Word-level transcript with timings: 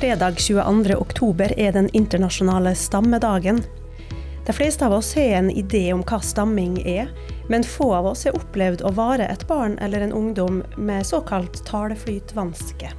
Fredag 0.00 0.38
22. 0.38 0.94
oktober 0.96 1.52
er 1.60 1.72
den 1.72 1.88
internasjonale 1.92 2.70
stammedagen. 2.74 3.58
De 4.46 4.52
fleste 4.52 4.86
av 4.86 4.94
oss 4.96 5.14
har 5.14 5.22
en 5.22 5.50
idé 5.50 5.92
om 5.92 6.00
hva 6.08 6.22
stamming 6.24 6.78
er, 6.88 7.10
men 7.52 7.66
få 7.68 7.90
av 7.98 8.08
oss 8.08 8.24
har 8.24 8.38
opplevd 8.38 8.80
å 8.80 8.94
være 8.96 9.26
et 9.28 9.44
barn 9.50 9.76
eller 9.84 10.00
en 10.00 10.14
ungdom 10.16 10.62
med 10.80 11.04
såkalt 11.04 11.60
taleflytvanske. 11.68 12.94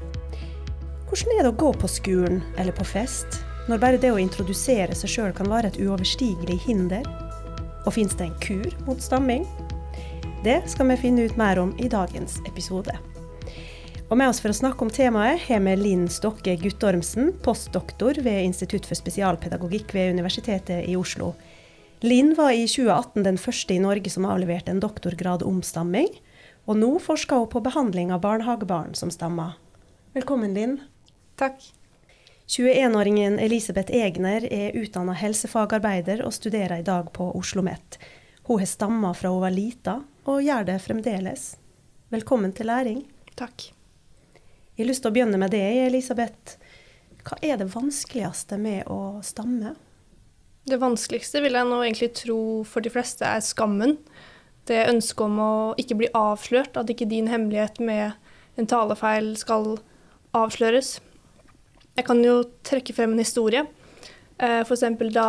Hvordan 1.09 1.33
er 1.39 1.41
det 1.41 1.55
å 1.55 1.59
gå 1.63 1.73
på 1.73 1.89
skolen 1.89 2.43
eller 2.61 2.77
på 2.77 2.85
fest, 2.85 3.41
når 3.65 3.81
bare 3.81 4.01
det 4.03 4.13
å 4.13 4.21
introdusere 4.21 4.93
seg 4.93 5.15
sjøl 5.15 5.33
kan 5.33 5.49
være 5.49 5.73
et 5.73 5.81
uoverstigelig 5.81 6.59
hinder? 6.67 7.07
Og 7.81 7.95
fins 7.97 8.13
det 8.13 8.29
en 8.29 8.41
kur 8.45 8.69
mot 8.85 9.01
stamming? 9.01 9.49
Det 10.45 10.61
skal 10.69 10.93
vi 10.93 11.01
finne 11.07 11.25
ut 11.25 11.41
mer 11.41 11.65
om 11.65 11.73
i 11.81 11.89
dagens 11.89 12.43
episode. 12.45 12.93
Og 14.11 14.17
med 14.19 14.27
oss 14.27 14.41
for 14.43 14.51
å 14.51 14.55
snakke 14.57 14.83
om 14.83 14.89
temaet 14.91 15.45
har 15.45 15.61
vi 15.63 15.73
Linn 15.79 16.09
Stokke 16.11 16.57
Guttormsen, 16.59 17.29
postdoktor 17.45 18.17
ved 18.19 18.41
Institutt 18.43 18.83
for 18.89 18.99
spesialpedagogikk 18.99 19.93
ved 19.95 20.11
Universitetet 20.17 20.83
i 20.91 20.97
Oslo. 20.99 21.29
Linn 22.03 22.33
var 22.35 22.51
i 22.51 22.65
2018 22.67 23.23
den 23.23 23.39
første 23.39 23.77
i 23.77 23.79
Norge 23.79 24.11
som 24.11 24.27
avleverte 24.27 24.75
en 24.75 24.83
doktorgrad 24.83 25.47
om 25.47 25.63
stamming, 25.63 26.11
og 26.67 26.81
nå 26.81 26.91
forsker 26.99 27.39
hun 27.39 27.53
på 27.55 27.63
behandling 27.63 28.11
av 28.11 28.19
barnehagebarn 28.27 28.99
som 28.99 29.15
stammer. 29.15 29.55
Velkommen, 30.11 30.59
Linn. 30.59 30.81
Takk. 31.39 31.63
21-åringen 32.51 33.39
Elisabeth 33.39 33.95
Egner 33.95 34.43
er 34.43 34.75
utdanna 34.75 35.15
helsefagarbeider 35.15 36.27
og 36.27 36.35
studerer 36.35 36.81
i 36.83 36.89
dag 36.91 37.13
på 37.15 37.31
Oslo 37.31 37.63
OsloMet. 37.63 38.01
Hun 38.43 38.59
har 38.59 38.67
stamma 38.67 39.15
fra 39.15 39.31
hun 39.31 39.45
var 39.47 39.55
lita, 39.55 40.01
og 40.27 40.43
gjør 40.43 40.67
det 40.67 40.81
fremdeles. 40.83 41.53
Velkommen 42.11 42.51
til 42.51 42.67
læring. 42.67 43.05
Takk. 43.39 43.71
Jeg 44.81 44.87
har 44.87 44.95
lyst 44.95 45.03
til 45.05 45.11
å 45.11 45.13
begynne 45.13 45.37
med 45.37 45.51
det, 45.53 45.61
Elisabeth. 45.85 46.55
Hva 47.21 47.35
er 47.45 47.59
det 47.61 47.67
vanskeligste 47.69 48.57
med 48.57 48.87
å 48.89 49.19
stamme? 49.21 49.75
Det 50.65 50.79
vanskeligste 50.81 51.37
vil 51.43 51.53
jeg 51.53 51.67
nå 51.69 51.77
egentlig 51.83 52.07
tro 52.17 52.37
for 52.65 52.81
de 52.81 52.89
fleste 52.89 53.27
er 53.29 53.43
skammen. 53.45 53.93
Det 54.65 54.79
ønsket 54.89 55.21
om 55.27 55.37
å 55.37 55.51
ikke 55.77 55.99
bli 55.99 56.09
avslørt, 56.17 56.79
at 56.81 56.89
ikke 56.89 57.05
din 57.11 57.29
hemmelighet 57.29 57.77
med 57.77 58.57
en 58.57 58.69
talefeil 58.73 59.35
skal 59.37 59.75
avsløres. 60.33 60.95
Jeg 61.93 62.07
kan 62.09 62.25
jo 62.25 62.39
trekke 62.65 62.97
frem 62.97 63.13
en 63.13 63.21
historie. 63.21 63.67
Eh, 64.41 64.63
F.eks. 64.65 64.87
da 65.13 65.27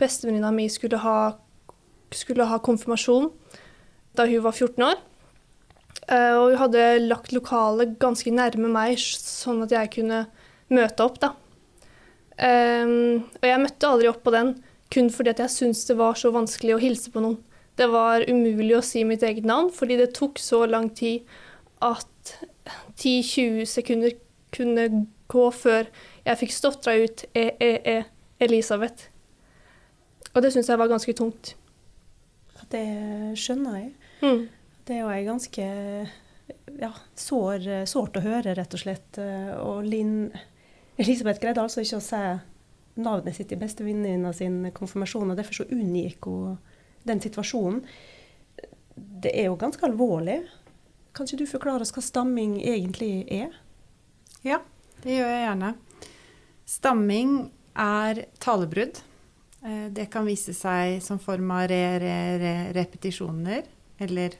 bestevenninna 0.00 0.54
mi 0.56 0.70
skulle 0.72 1.04
ha, 1.04 1.18
skulle 2.08 2.48
ha 2.48 2.56
konfirmasjon 2.56 3.28
da 4.16 4.24
hun 4.32 4.48
var 4.48 4.56
14 4.56 4.88
år. 4.94 5.04
Eh, 6.08 6.34
og 6.34 6.52
hun 6.52 6.60
hadde 6.62 6.86
lagt 7.04 7.34
lokalet 7.36 7.98
ganske 8.00 8.32
nærme 8.32 8.70
meg, 8.72 8.96
sånn 8.98 9.62
at 9.66 9.74
jeg 9.74 9.92
kunne 9.98 10.24
møte 10.72 11.04
opp, 11.04 11.20
da. 11.20 11.34
Um, 12.38 13.24
og 13.40 13.46
jeg 13.48 13.60
møtte 13.64 13.88
aldri 13.88 14.06
opp 14.06 14.20
på 14.22 14.30
den 14.30 14.52
kun 14.94 15.08
fordi 15.10 15.32
jeg 15.40 15.50
syntes 15.50 15.88
det 15.88 15.96
var 15.98 16.14
så 16.14 16.30
vanskelig 16.30 16.76
å 16.76 16.80
hilse 16.82 17.10
på 17.10 17.22
noen. 17.24 17.40
Det 17.78 17.88
var 17.90 18.24
umulig 18.30 18.76
å 18.78 18.84
si 18.84 19.02
mitt 19.06 19.24
eget 19.26 19.46
navn, 19.46 19.72
fordi 19.74 19.98
det 19.98 20.12
tok 20.16 20.38
så 20.42 20.64
lang 20.70 20.88
tid 20.96 21.26
at 21.84 22.32
10-20 22.98 23.66
sekunder 23.70 24.16
kunne 24.54 24.86
gå 25.28 25.44
før 25.54 25.90
jeg 26.24 26.40
fikk 26.40 26.54
stotra 26.54 26.96
ut 26.98 27.24
e-e-e 27.36 28.00
Elisabeth. 28.42 29.10
Og 30.34 30.42
det 30.44 30.52
syns 30.54 30.70
jeg 30.70 30.80
var 30.80 30.90
ganske 30.90 31.14
tungt. 31.18 31.54
Det 32.72 32.86
skjønner 33.38 33.78
jeg. 33.78 33.92
Mm. 34.22 34.42
Det 34.88 34.96
er 34.96 35.02
jo 35.02 35.10
ei 35.12 35.24
ganske 35.26 35.64
ja, 36.80 36.92
sår, 37.12 37.66
sårt 37.90 38.16
å 38.16 38.24
høre, 38.24 38.54
rett 38.56 38.72
og 38.72 38.80
slett. 38.80 39.18
Og 39.60 39.82
Linn 39.84 40.30
Elisabeth 40.96 41.42
greide 41.42 41.60
altså 41.60 41.84
ikke 41.84 41.98
å 42.00 42.06
si 42.06 42.22
navnet 42.98 43.36
sitt 43.36 43.52
i 43.52 43.58
bestevenninna 43.60 44.32
sin 44.34 44.62
konfirmasjon, 44.74 45.30
og 45.30 45.36
derfor 45.38 45.60
så 45.60 45.68
unngikk 45.74 46.26
hun 46.30 46.56
den 47.06 47.20
situasjonen. 47.22 47.82
Det 48.96 49.30
er 49.30 49.50
jo 49.50 49.58
ganske 49.60 49.84
alvorlig. 49.86 50.40
Kan 51.14 51.28
ikke 51.28 51.42
du 51.42 51.50
forklare 51.50 51.84
oss 51.84 51.94
hva 51.94 52.02
stamming 52.04 52.56
egentlig 52.62 53.26
er? 53.30 53.54
Ja, 54.46 54.60
det 55.04 55.18
gjør 55.18 55.30
jeg 55.30 55.44
gjerne. 55.44 55.70
Stamming 56.68 57.36
er 57.78 58.24
talebrudd. 58.42 59.00
Eh, 59.62 59.86
det 59.94 60.08
kan 60.12 60.26
vise 60.26 60.54
seg 60.56 60.98
som 61.04 61.22
form 61.22 61.52
av 61.54 61.68
re 61.70 61.82
re 62.02 62.54
repetisjoner 62.76 63.66
eller 64.02 64.36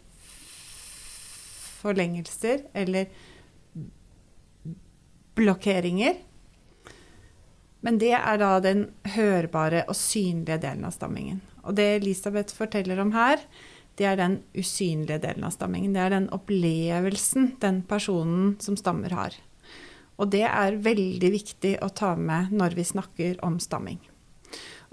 forlengelser 1.78 2.66
eller 2.76 3.08
blokkeringer. 5.38 6.18
Men 7.80 7.98
det 8.02 8.14
er 8.18 8.38
da 8.40 8.56
den 8.62 8.88
hørbare 9.14 9.84
og 9.86 9.96
synlige 9.96 10.58
delen 10.64 10.86
av 10.88 10.94
stammingen. 10.96 11.42
Og 11.62 11.76
det 11.78 11.86
Elisabeth 12.00 12.56
forteller 12.56 12.98
om 13.02 13.12
her, 13.14 13.42
det 13.98 14.06
er 14.06 14.18
den 14.18 14.38
usynlige 14.54 15.20
delen 15.22 15.46
av 15.46 15.54
stammingen. 15.54 15.94
Det 15.94 16.02
er 16.02 16.14
den 16.14 16.28
opplevelsen 16.34 17.52
den 17.62 17.82
personen 17.86 18.56
som 18.62 18.78
stammer, 18.78 19.14
har. 19.14 19.34
Og 20.18 20.30
det 20.34 20.44
er 20.46 20.78
veldig 20.82 21.30
viktig 21.34 21.76
å 21.82 21.90
ta 21.94 22.14
med 22.18 22.52
når 22.54 22.74
vi 22.78 22.86
snakker 22.86 23.38
om 23.46 23.58
stamming. 23.62 24.00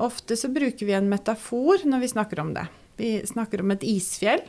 Ofte 0.01 0.35
så 0.37 0.49
bruker 0.53 0.85
vi 0.85 0.93
en 0.97 1.09
metafor 1.09 1.85
når 1.87 2.03
vi 2.03 2.11
snakker 2.11 2.41
om 2.43 2.53
det. 2.57 2.65
Vi 2.99 3.11
snakker 3.27 3.63
om 3.63 3.73
et 3.73 3.85
isfjell 3.87 4.43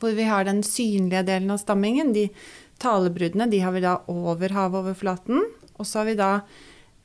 hvor 0.00 0.14
vi 0.16 0.28
har 0.28 0.46
den 0.46 0.62
synlige 0.66 1.24
delen 1.28 1.52
av 1.54 1.60
stammingen. 1.62 2.14
De 2.16 2.28
talebruddene 2.82 3.48
de 3.50 3.60
har 3.64 3.74
vi 3.74 3.84
da 3.84 3.98
over 4.12 4.54
havoverflaten. 4.56 5.44
Og 5.76 5.86
så 5.86 6.00
har 6.02 6.10
vi 6.10 6.16
da 6.18 6.30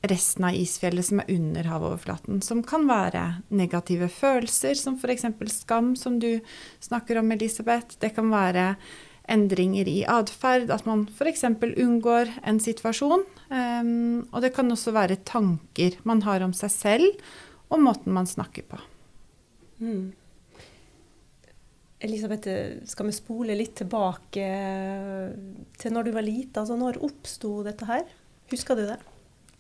resten 0.09 0.47
av 0.47 0.57
isfjellet 0.57 1.06
som 1.06 1.22
er 1.22 1.30
under 1.35 1.69
havoverflaten. 1.69 2.41
Som 2.46 2.63
kan 2.66 2.88
være 2.90 3.44
negative 3.53 4.09
følelser, 4.09 4.75
som 4.80 4.97
f.eks. 4.97 5.28
skam, 5.53 5.96
som 5.96 6.18
du 6.19 6.40
snakker 6.81 7.22
om, 7.22 7.31
Elisabeth. 7.31 8.00
Det 8.01 8.16
kan 8.16 8.31
være 8.34 8.75
endringer 9.31 9.88
i 9.88 10.01
atferd, 10.09 10.72
at 10.74 10.88
man 10.90 11.06
f.eks. 11.12 11.46
unngår 11.62 12.34
en 12.44 12.59
situasjon. 12.59 13.28
Um, 13.51 14.25
og 14.31 14.41
det 14.44 14.53
kan 14.56 14.72
også 14.72 14.94
være 14.96 15.22
tanker 15.28 16.00
man 16.07 16.24
har 16.25 16.44
om 16.46 16.56
seg 16.56 16.74
selv 16.74 17.31
og 17.72 17.80
måten 17.84 18.16
man 18.16 18.28
snakker 18.28 18.66
på. 18.68 18.80
Mm. 19.81 20.12
Elisabeth, 22.01 22.50
skal 22.89 23.09
vi 23.09 23.13
spole 23.13 23.56
litt 23.57 23.75
tilbake 23.78 24.45
til 25.78 25.94
når 25.94 26.07
du 26.07 26.13
var 26.16 26.25
lita? 26.25 26.63
Altså, 26.63 26.78
når 26.79 27.01
oppsto 27.06 27.59
dette 27.67 27.88
her? 27.89 28.06
Husker 28.51 28.78
du 28.79 28.88
det? 28.89 28.97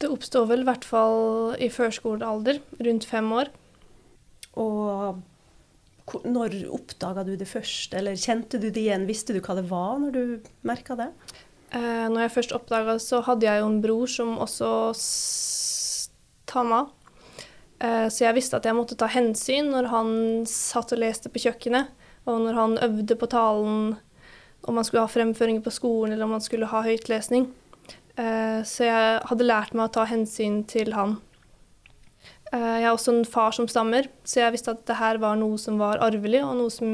Det 0.01 0.09
oppsto 0.09 0.47
vel 0.49 0.63
i 0.63 0.69
hvert 0.69 0.85
fall 0.87 1.53
i 1.61 1.69
førskolealder, 1.69 2.61
rundt 2.81 3.05
fem 3.05 3.27
år. 3.37 3.51
Og 4.59 5.21
når 6.25 6.57
oppdaga 6.73 7.23
du 7.27 7.35
det 7.37 7.47
først, 7.47 7.93
eller 7.95 8.17
kjente 8.19 8.59
du 8.59 8.71
det 8.71 8.81
igjen? 8.81 9.05
Visste 9.09 9.35
du 9.35 9.39
hva 9.43 9.55
det 9.59 9.67
var 9.69 10.01
når 10.01 10.17
du 10.17 10.49
merka 10.67 10.97
det? 10.97 11.11
Eh, 11.71 12.07
når 12.09 12.25
jeg 12.25 12.35
først 12.39 12.57
oppdaga 12.57 12.97
det, 12.97 13.05
så 13.05 13.21
hadde 13.23 13.47
jeg 13.47 13.61
jo 13.61 13.69
en 13.69 13.79
bror 13.83 14.09
som 14.11 14.33
også 14.41 14.71
tamma. 16.49 16.81
Eh, 17.79 18.07
så 18.11 18.25
jeg 18.25 18.37
visste 18.41 18.57
at 18.57 18.67
jeg 18.67 18.77
måtte 18.77 18.97
ta 18.99 19.07
hensyn 19.13 19.71
når 19.71 19.91
han 19.93 20.11
satt 20.49 20.91
og 20.97 21.05
leste 21.05 21.31
på 21.31 21.45
kjøkkenet. 21.45 21.93
Og 22.29 22.43
når 22.43 22.57
han 22.57 22.77
øvde 22.85 23.17
på 23.17 23.29
talen, 23.31 23.95
om 24.61 24.77
man 24.77 24.85
skulle 24.85 25.05
ha 25.05 25.09
fremføringer 25.09 25.63
på 25.65 25.73
skolen 25.73 26.13
eller 26.13 26.27
om 26.27 26.35
man 26.35 26.43
skulle 26.43 26.69
ha 26.69 26.83
høytlesning. 26.85 27.47
Eh, 28.15 28.61
så 28.67 28.85
jeg 28.85 29.19
hadde 29.29 29.47
lært 29.47 29.73
meg 29.73 29.87
å 29.87 29.93
ta 29.95 30.05
hensyn 30.09 30.61
til 30.69 30.93
han. 30.93 31.17
Eh, 32.51 32.77
jeg 32.81 32.85
har 32.85 32.95
også 32.95 33.15
en 33.15 33.27
far 33.27 33.55
som 33.55 33.69
stammer, 33.71 34.09
så 34.27 34.43
jeg 34.43 34.55
visste 34.57 34.75
at 34.75 34.83
det 34.89 34.99
her 34.99 35.21
var 35.23 35.39
noe 35.39 35.59
som 35.61 35.79
var 35.81 36.01
arvelig, 36.03 36.43
og 36.45 36.57
noe 36.59 36.73
som 36.73 36.91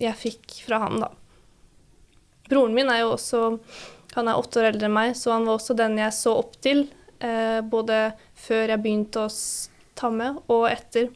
jeg 0.00 0.18
fikk 0.18 0.62
fra 0.66 0.80
han, 0.86 1.02
da. 1.04 1.12
Broren 2.48 2.74
min 2.76 2.90
er 2.90 3.04
jo 3.04 3.14
også 3.14 3.58
Han 4.12 4.28
er 4.28 4.36
åtte 4.36 4.60
år 4.60 4.66
eldre 4.68 4.90
enn 4.90 4.92
meg, 4.92 5.14
så 5.16 5.30
han 5.32 5.46
var 5.48 5.56
også 5.56 5.72
den 5.72 5.94
jeg 5.96 6.12
så 6.12 6.34
opp 6.36 6.58
til, 6.60 6.82
eh, 7.24 7.62
både 7.64 8.12
før 8.36 8.68
jeg 8.68 8.82
begynte 8.84 9.22
å 9.24 9.30
stamme, 9.32 10.26
og 10.52 10.66
etter. 10.68 11.06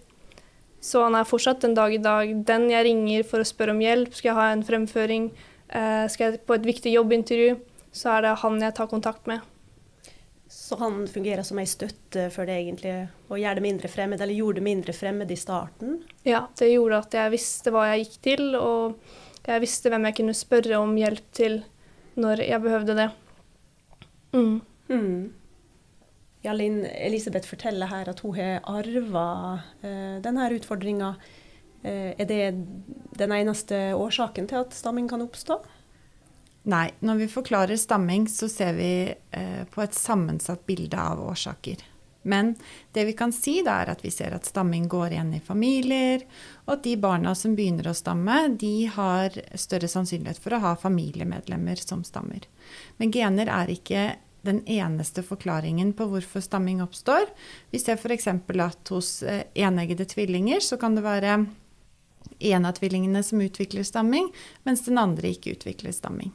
Så 0.87 1.03
han 1.03 1.17
er 1.19 1.27
fortsatt 1.27 1.65
den 1.65 1.75
dag 1.75 1.95
i 1.95 2.03
dag 2.03 2.31
den 2.47 2.69
jeg 2.71 2.87
ringer 2.87 3.27
for 3.27 3.43
å 3.43 3.49
spørre 3.49 3.75
om 3.75 3.83
hjelp. 3.83 4.15
Skal 4.15 4.31
jeg 4.31 4.39
ha 4.39 4.47
en 4.53 4.63
fremføring, 4.67 5.33
eh, 5.69 6.07
skal 6.13 6.31
jeg 6.31 6.47
på 6.47 6.55
et 6.55 6.69
viktig 6.69 6.93
jobbintervju, 6.95 7.57
så 7.91 8.17
er 8.17 8.23
det 8.23 8.39
han 8.45 8.61
jeg 8.63 8.75
tar 8.77 8.87
kontakt 8.87 9.27
med. 9.27 9.43
Så 10.49 10.79
han 10.79 11.07
fungerer 11.11 11.43
som 11.43 11.59
ei 11.59 11.67
støtte 11.67 12.29
for 12.31 12.47
deg 12.47 12.63
egentlig, 12.63 13.09
og 13.29 13.41
gjør 13.43 13.59
det 13.59 13.65
mindre 13.65 13.91
fremmed, 13.91 14.21
eller 14.23 14.39
gjorde 14.39 14.61
det 14.61 14.67
mindre 14.67 14.95
fremmed 14.95 15.31
i 15.31 15.39
starten? 15.39 15.97
Ja, 16.23 16.47
det 16.59 16.71
gjorde 16.71 17.01
at 17.03 17.17
jeg 17.19 17.35
visste 17.35 17.73
hva 17.75 17.89
jeg 17.91 18.05
gikk 18.05 18.21
til, 18.23 18.45
og 18.55 18.95
jeg 19.47 19.63
visste 19.63 19.91
hvem 19.91 20.07
jeg 20.07 20.17
kunne 20.21 20.37
spørre 20.39 20.79
om 20.79 20.95
hjelp 20.99 21.27
til 21.35 21.65
når 22.17 22.45
jeg 22.47 22.63
behøvde 22.63 22.97
det. 22.99 23.09
Mm. 24.33 24.61
Mm. 24.89 25.35
Ja, 26.47 26.53
Linn 26.55 26.85
Elisabeth 26.87 27.49
forteller 27.51 27.91
her 27.91 28.07
at 28.13 28.21
hun 28.23 28.37
har 28.37 28.61
arva 28.71 29.31
eh, 29.83 30.19
denne 30.23 30.47
utfordringa. 30.55 31.09
Eh, 31.83 32.13
er 32.15 32.29
det 32.31 32.43
den 33.19 33.35
eneste 33.35 33.81
årsaken 33.99 34.47
til 34.47 34.63
at 34.63 34.77
stamming 34.77 35.09
kan 35.11 35.25
oppstå? 35.25 35.59
Nei. 36.71 36.87
Når 37.03 37.19
vi 37.19 37.29
forklarer 37.33 37.79
stamming, 37.79 38.29
så 38.31 38.47
ser 38.51 38.79
vi 38.79 38.93
eh, 39.11 39.63
på 39.71 39.83
et 39.83 39.99
sammensatt 39.99 40.63
bilde 40.71 40.99
av 40.99 41.25
årsaker. 41.27 41.83
Men 42.27 42.55
det 42.95 43.05
vi 43.07 43.15
kan 43.19 43.35
si, 43.35 43.61
da, 43.67 43.81
er 43.83 43.93
at 43.93 44.03
vi 44.03 44.11
ser 44.11 44.35
at 44.35 44.47
stamming 44.47 44.89
går 44.91 45.15
igjen 45.15 45.35
i 45.35 45.43
familier, 45.43 46.25
og 46.67 46.77
at 46.77 46.85
de 46.87 46.97
barna 46.99 47.35
som 47.39 47.55
begynner 47.59 47.91
å 47.91 47.95
stamme, 47.95 48.39
de 48.59 48.89
har 48.91 49.35
større 49.55 49.91
sannsynlighet 49.91 50.43
for 50.43 50.55
å 50.55 50.63
ha 50.63 50.73
familiemedlemmer 50.79 51.79
som 51.83 52.03
stammer. 52.07 52.47
Men 52.99 53.15
gener 53.15 53.51
er 53.51 53.71
ikke 53.71 54.09
den 54.47 54.63
eneste 54.71 55.23
forklaringen 55.27 55.93
på 55.97 56.09
hvorfor 56.11 56.45
stamming 56.45 56.83
oppstår. 56.85 57.29
Vi 57.71 57.81
ser 57.83 58.01
f.eks. 58.01 58.29
at 58.29 58.93
hos 58.95 59.11
eh, 59.23 59.45
eneggede 59.55 60.09
tvillinger 60.09 60.63
så 60.65 60.79
kan 60.81 60.97
det 60.97 61.05
være 61.07 61.39
en 62.39 62.67
av 62.67 62.73
tvillingene 62.77 63.23
som 63.23 63.41
utvikler 63.41 63.87
stamming, 63.87 64.31
mens 64.65 64.85
den 64.85 64.99
andre 64.99 65.33
ikke 65.35 65.57
utvikler 65.57 65.95
stamming. 65.95 66.33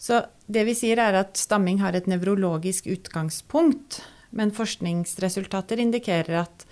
Så 0.00 0.22
det 0.48 0.64
vi 0.64 0.74
sier 0.76 1.00
er 1.02 1.18
at 1.18 1.36
stamming 1.36 1.82
har 1.82 1.96
et 1.96 2.08
nevrologisk 2.08 2.88
utgangspunkt, 2.88 4.00
men 4.30 4.54
forskningsresultater 4.54 5.82
indikerer 5.82 6.40
at 6.46 6.64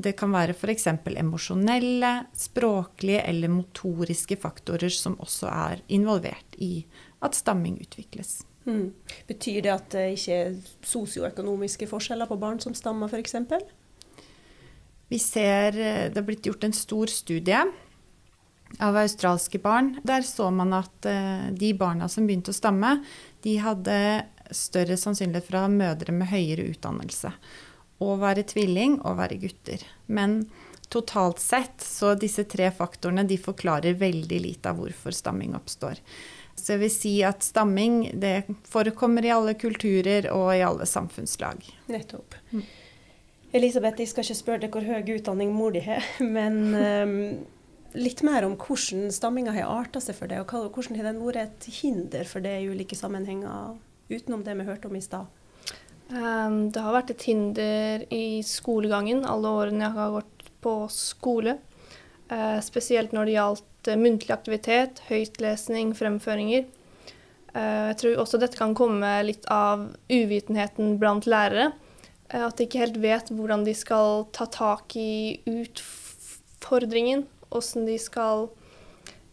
det 0.00 0.14
kan 0.16 0.32
være 0.32 0.54
f.eks. 0.54 0.86
emosjonelle, 1.18 2.12
språklige 2.36 3.24
eller 3.26 3.52
motoriske 3.52 4.38
faktorer 4.40 4.92
som 4.94 5.18
også 5.20 5.50
er 5.50 5.82
involvert 5.92 6.56
i 6.62 6.84
at 7.20 7.36
stamming 7.36 7.80
utvikles. 7.82 8.40
Mm. 8.66 8.90
Betyr 9.28 9.62
det 9.64 9.72
at 9.72 9.86
det 9.94 10.06
ikke 10.18 10.36
er 10.36 10.56
sosioøkonomiske 10.86 11.88
forskjeller 11.90 12.28
på 12.28 12.38
barn 12.40 12.60
som 12.62 12.76
stammer 12.76 13.08
f.eks.? 13.08 13.36
Vi 15.10 15.18
ser 15.18 15.74
Det 15.74 16.18
har 16.18 16.26
blitt 16.26 16.46
gjort 16.46 16.64
en 16.68 16.76
stor 16.76 17.10
studie 17.10 17.62
av 18.78 18.98
australske 19.00 19.58
barn. 19.58 19.96
Der 20.06 20.22
så 20.22 20.50
man 20.54 20.74
at 20.76 21.08
uh, 21.08 21.48
de 21.50 21.72
barna 21.74 22.08
som 22.08 22.28
begynte 22.28 22.54
å 22.54 22.56
stamme, 22.56 23.00
de 23.42 23.56
hadde 23.58 23.96
større 24.54 24.98
sannsynlighet 24.98 25.46
for 25.46 25.58
å 25.58 25.64
ha 25.66 25.72
mødre 25.72 26.14
med 26.14 26.30
høyere 26.30 26.68
utdannelse. 26.70 27.32
Å 28.00 28.16
være 28.20 28.46
tvilling 28.48 29.00
og 29.02 29.18
være 29.18 29.40
gutter. 29.42 29.82
Men 30.06 30.44
totalt 30.90 31.38
sett 31.38 31.80
så 31.84 32.14
disse 32.18 32.44
tre 32.50 32.70
faktorene 32.74 33.24
de 33.24 33.38
forklarer 33.38 33.94
veldig 34.00 34.40
lite 34.42 34.72
av 34.72 34.80
hvorfor 34.82 35.14
stamming 35.14 35.54
oppstår. 35.54 36.02
Så 36.58 36.74
jeg 36.74 36.82
vil 36.82 36.92
si 36.92 37.12
at 37.24 37.44
stamming 37.46 38.02
det 38.20 38.42
forekommer 38.68 39.24
i 39.24 39.32
alle 39.32 39.54
kulturer 39.58 40.28
og 40.34 40.50
i 40.52 40.64
alle 40.66 40.86
samfunnslag. 40.86 41.62
Nettopp. 41.90 42.36
Mm. 42.50 42.66
Elisabeth, 43.56 44.02
jeg 44.02 44.10
skal 44.10 44.26
ikke 44.26 44.38
spørre 44.38 44.62
deg 44.64 44.74
hvor 44.74 44.86
høy 44.86 45.14
utdanning 45.16 45.54
mor 45.54 45.74
di 45.74 45.82
har, 45.82 46.04
men 46.36 46.60
um, 46.74 47.16
litt 47.98 48.22
mer 48.26 48.46
om 48.46 48.54
hvordan 48.60 49.08
stamminga 49.14 49.54
har 49.56 49.70
arta 49.70 50.02
seg 50.02 50.18
for 50.18 50.30
deg, 50.30 50.44
og 50.44 50.74
hvordan 50.74 50.98
har 51.00 51.10
den 51.10 51.22
vært 51.24 51.42
et 51.46 51.70
hinder 51.80 52.28
for 52.28 52.44
det 52.44 52.60
i 52.60 52.68
ulike 52.70 52.98
sammenhenger, 52.98 53.78
utenom 54.10 54.44
det 54.46 54.58
vi 54.58 54.68
hørte 54.68 54.90
om 54.90 54.98
i 54.98 55.02
stad? 55.02 55.30
Um, 56.10 56.70
det 56.74 56.82
har 56.82 56.94
vært 56.94 57.14
et 57.14 57.24
hinder 57.28 58.04
i 58.10 58.42
skolegangen 58.42 59.22
alle 59.30 59.50
årene 59.60 59.84
jeg 59.86 59.94
har 59.94 60.14
gått 60.18 60.39
på 60.62 60.74
skole. 60.92 61.56
Uh, 62.30 62.60
spesielt 62.62 63.14
når 63.16 63.26
det 63.26 63.36
gjaldt 63.38 63.90
uh, 63.90 63.98
muntlig 63.98 64.34
aktivitet, 64.34 65.02
høytlesning, 65.08 65.94
fremføringer. 65.98 66.68
Uh, 67.54 67.90
jeg 67.90 67.98
tror 68.02 68.22
også 68.22 68.40
dette 68.42 68.60
kan 68.60 68.76
komme 68.78 69.10
litt 69.26 69.48
av 69.50 69.88
uvitenheten 70.12 70.98
blant 71.02 71.26
lærere. 71.30 71.72
At 72.30 72.60
de 72.60 72.68
ikke 72.68 72.84
helt 72.84 73.00
vet 73.02 73.32
hvordan 73.34 73.64
de 73.66 73.72
skal 73.74 74.28
ta 74.30 74.46
tak 74.46 74.94
i 74.94 75.40
utfordringen 75.50 77.24
hvordan 77.50 77.86
de 77.86 77.98
skal 77.98 78.48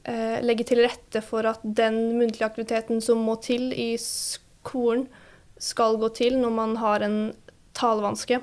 eh, 0.04 0.42
legge 0.44 0.66
til 0.68 0.82
rette 0.86 1.22
for 1.26 1.46
at 1.46 1.62
den 1.64 2.18
muntlige 2.18 2.48
aktiviteten 2.48 3.02
som 3.02 3.24
må 3.26 3.38
til 3.42 3.72
i 3.74 3.96
skolen, 4.02 5.08
skal 5.58 5.98
gå 5.98 6.12
til 6.14 6.38
når 6.38 6.52
man 6.54 6.76
har 6.78 7.02
en 7.02 7.34
talevanske. 7.74 8.42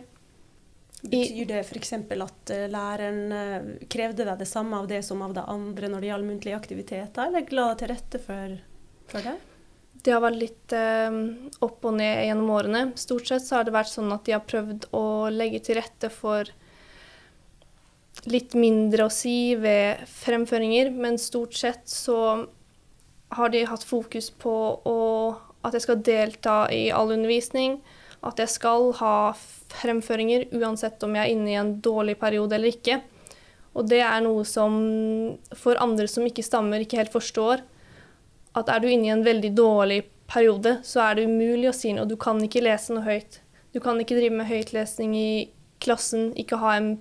Betyr 1.04 1.48
det 1.50 1.62
f.eks. 1.66 1.92
at 1.94 2.52
uh, 2.54 2.66
læreren 2.72 3.32
uh, 3.32 3.72
krevde 3.92 4.24
deg 4.24 4.38
det 4.40 4.48
samme 4.48 4.78
av 4.80 4.88
det 4.88 5.02
som 5.04 5.20
av 5.24 5.34
det 5.36 5.44
andre 5.52 5.90
når 5.92 6.00
det 6.00 6.12
gjaldt 6.12 6.30
muntlige 6.30 6.60
aktiviteter, 6.60 7.28
eller 7.28 7.52
la 7.52 7.66
til 7.78 7.92
rette 7.92 8.20
for, 8.22 8.54
for 9.12 9.26
det? 9.26 9.34
Det 10.04 10.12
har 10.12 10.20
vært 10.20 10.36
litt 10.36 10.72
eh, 10.76 11.14
opp 11.64 11.86
og 11.88 11.94
ned 11.96 12.26
gjennom 12.26 12.50
årene. 12.52 12.80
Stort 13.00 13.30
sett 13.30 13.46
så 13.46 13.56
har 13.56 13.64
det 13.64 13.72
vært 13.72 13.88
sånn 13.88 14.12
at 14.12 14.26
de 14.26 14.34
har 14.34 14.42
prøvd 14.44 14.90
å 14.92 15.04
legge 15.32 15.62
til 15.64 15.78
rette 15.78 16.10
for 16.12 16.50
litt 18.28 18.52
mindre 18.56 19.06
å 19.06 19.12
si 19.12 19.54
ved 19.56 20.04
fremføringer, 20.12 20.90
men 20.92 21.16
stort 21.20 21.56
sett 21.56 21.88
så 21.88 22.18
har 23.34 23.52
de 23.54 23.64
hatt 23.66 23.84
fokus 23.84 24.28
på 24.30 24.54
å, 24.86 24.98
at 25.64 25.76
jeg 25.76 25.86
skal 25.86 26.04
delta 26.04 26.58
i 26.72 26.86
all 26.92 27.14
undervisning, 27.14 27.80
at 28.24 28.40
jeg 28.40 28.52
skal 28.54 28.90
ha 29.00 29.16
fremføringer 29.74 30.48
uansett 30.56 31.02
om 31.04 31.16
jeg 31.16 31.26
er 31.26 31.34
inne 31.34 31.52
i 31.52 31.58
en 31.60 31.74
dårlig 31.84 32.16
periode 32.20 32.56
eller 32.56 32.72
ikke. 32.72 33.00
Og 33.74 33.88
det 33.90 34.00
er 34.06 34.22
noe 34.24 34.44
som 34.48 34.74
for 35.58 35.78
andre 35.82 36.06
som 36.10 36.26
ikke 36.26 36.44
stammer, 36.46 36.84
ikke 36.84 37.00
helt 37.02 37.14
forstår. 37.14 37.64
At 38.54 38.70
er 38.70 38.80
du 38.80 38.88
inne 38.88 39.08
i 39.08 39.14
en 39.14 39.26
veldig 39.26 39.50
dårlig 39.58 40.04
periode, 40.30 40.78
så 40.86 41.02
er 41.08 41.18
det 41.18 41.26
umulig 41.28 41.68
å 41.68 41.76
si 41.76 41.92
noe. 41.92 42.08
Du 42.08 42.16
kan 42.20 42.40
ikke 42.42 42.62
lese 42.64 42.94
noe 42.94 43.04
høyt. 43.04 43.40
Du 43.74 43.80
kan 43.82 43.98
ikke 44.00 44.16
drive 44.16 44.38
med 44.38 44.48
høytlesning 44.48 45.16
i 45.18 45.30
klassen, 45.82 46.30
ikke 46.38 46.60
ha 46.62 46.76
en 46.78 46.94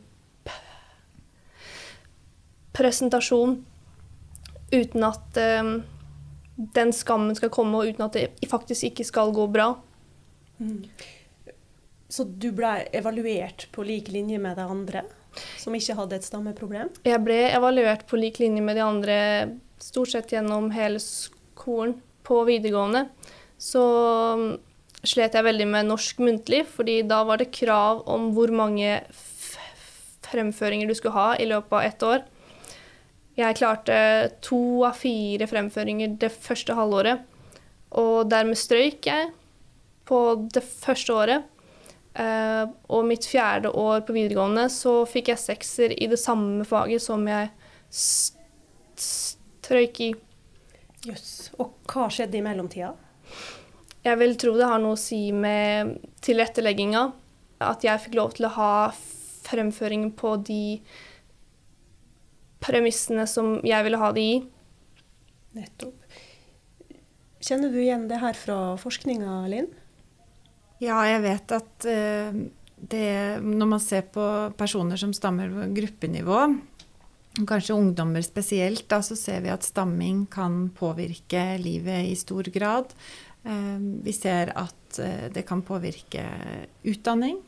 presentasjon 2.74 3.60
uten 4.74 5.06
at 5.06 5.38
um, 5.62 5.76
den 6.74 6.94
skammen 6.96 7.38
skal 7.38 7.52
komme, 7.54 7.78
og 7.78 7.94
uten 7.94 8.08
at 8.08 8.18
det 8.18 8.50
faktisk 8.50 8.90
ikke 8.90 9.06
skal 9.06 9.34
gå 9.36 9.46
bra. 9.54 9.76
Mm. 10.60 10.86
Så 12.14 12.26
du 12.28 12.52
ble 12.54 12.76
evaluert 12.94 13.68
på 13.74 13.86
lik 13.88 14.12
linje 14.14 14.38
med 14.42 14.58
de 14.60 14.66
andre 14.70 15.04
som 15.58 15.74
ikke 15.74 15.96
hadde 15.98 16.20
et 16.20 16.26
stammeproblem? 16.28 16.92
Jeg 17.08 17.22
ble 17.26 17.40
evaluert 17.50 18.06
på 18.10 18.20
lik 18.22 18.38
linje 18.42 18.62
med 18.62 18.78
de 18.78 18.84
andre 18.86 19.18
stort 19.82 20.14
sett 20.14 20.34
gjennom 20.36 20.70
hele 20.76 21.02
skolen 21.02 21.96
på 22.24 22.44
videregående. 22.48 23.08
Så 23.58 23.84
slet 25.04 25.36
jeg 25.36 25.48
veldig 25.48 25.68
med 25.72 25.90
norsk 25.90 26.22
muntlig, 26.24 26.64
fordi 26.70 27.02
da 27.08 27.24
var 27.28 27.42
det 27.42 27.52
krav 27.56 28.06
om 28.10 28.30
hvor 28.36 28.54
mange 28.56 29.02
fremføringer 30.24 30.90
du 30.90 30.96
skulle 30.98 31.18
ha 31.18 31.34
i 31.36 31.50
løpet 31.50 31.76
av 31.78 31.88
ett 31.88 32.08
år. 32.08 32.24
Jeg 33.38 33.58
klarte 33.58 33.96
to 34.46 34.84
av 34.86 34.98
fire 35.00 35.48
fremføringer 35.50 36.14
det 36.22 36.30
første 36.34 36.76
halvåret. 36.78 37.24
Og 37.98 38.30
dermed 38.30 38.58
strøyk 38.58 39.10
jeg 39.10 39.32
på 40.08 40.20
det 40.54 40.64
første 40.66 41.16
året. 41.16 41.50
Uh, 42.14 42.70
og 42.94 43.08
mitt 43.10 43.26
fjerde 43.26 43.72
år 43.74 44.04
på 44.06 44.14
videregående 44.14 44.68
så 44.70 45.00
fikk 45.10 45.32
jeg 45.32 45.42
sekser 45.42 45.96
i 45.98 46.06
det 46.12 46.20
samme 46.22 46.62
faget 46.68 47.02
som 47.02 47.26
jeg 47.26 47.50
strøyk 49.02 50.02
i. 50.06 50.12
Jøss. 51.04 51.10
Yes. 51.10 51.32
Og 51.58 51.74
hva 51.90 52.06
skjedde 52.14 52.38
i 52.40 52.46
mellomtida? 52.46 52.94
Jeg 54.04 54.20
vil 54.20 54.38
tro 54.40 54.54
det 54.60 54.68
har 54.68 54.82
noe 54.84 54.98
å 54.98 55.00
si 55.00 55.32
med 55.36 55.98
tilrettelegginga. 56.24 57.04
At 57.64 57.86
jeg 57.86 58.02
fikk 58.06 58.18
lov 58.20 58.34
til 58.38 58.50
å 58.50 58.56
ha 58.58 58.74
fremføring 59.44 60.10
på 60.20 60.36
de 60.44 60.80
premissene 62.64 63.26
som 63.28 63.58
jeg 63.66 63.86
ville 63.86 64.00
ha 64.00 64.12
det 64.16 64.24
i. 64.24 64.36
Nettopp. 65.58 66.00
Kjenner 67.44 67.72
du 67.74 67.80
igjen 67.82 68.08
det 68.08 68.22
her 68.22 68.38
fra 68.40 68.58
forskninga, 68.80 69.42
Linn? 69.52 69.72
Ja, 70.84 71.00
jeg 71.08 71.24
vet 71.24 71.54
at 71.56 71.88
uh, 71.88 72.44
det, 72.92 73.10
når 73.40 73.70
man 73.76 73.84
ser 73.84 74.08
på 74.12 74.26
personer 74.60 75.00
som 75.00 75.14
stammer 75.16 75.52
på 75.52 75.70
gruppenivå, 75.78 76.40
kanskje 77.48 77.78
ungdommer 77.78 78.24
spesielt, 78.26 78.86
da, 78.92 79.00
så 79.06 79.16
ser 79.18 79.46
vi 79.46 79.54
at 79.54 79.66
stamming 79.66 80.26
kan 80.32 80.68
påvirke 80.76 81.54
livet 81.62 82.10
i 82.12 82.18
stor 82.20 82.50
grad. 82.54 82.92
Uh, 83.48 83.80
vi 84.04 84.16
ser 84.16 84.52
at 84.60 85.00
uh, 85.00 85.28
det 85.34 85.46
kan 85.48 85.64
påvirke 85.66 86.28
utdanning, 86.84 87.40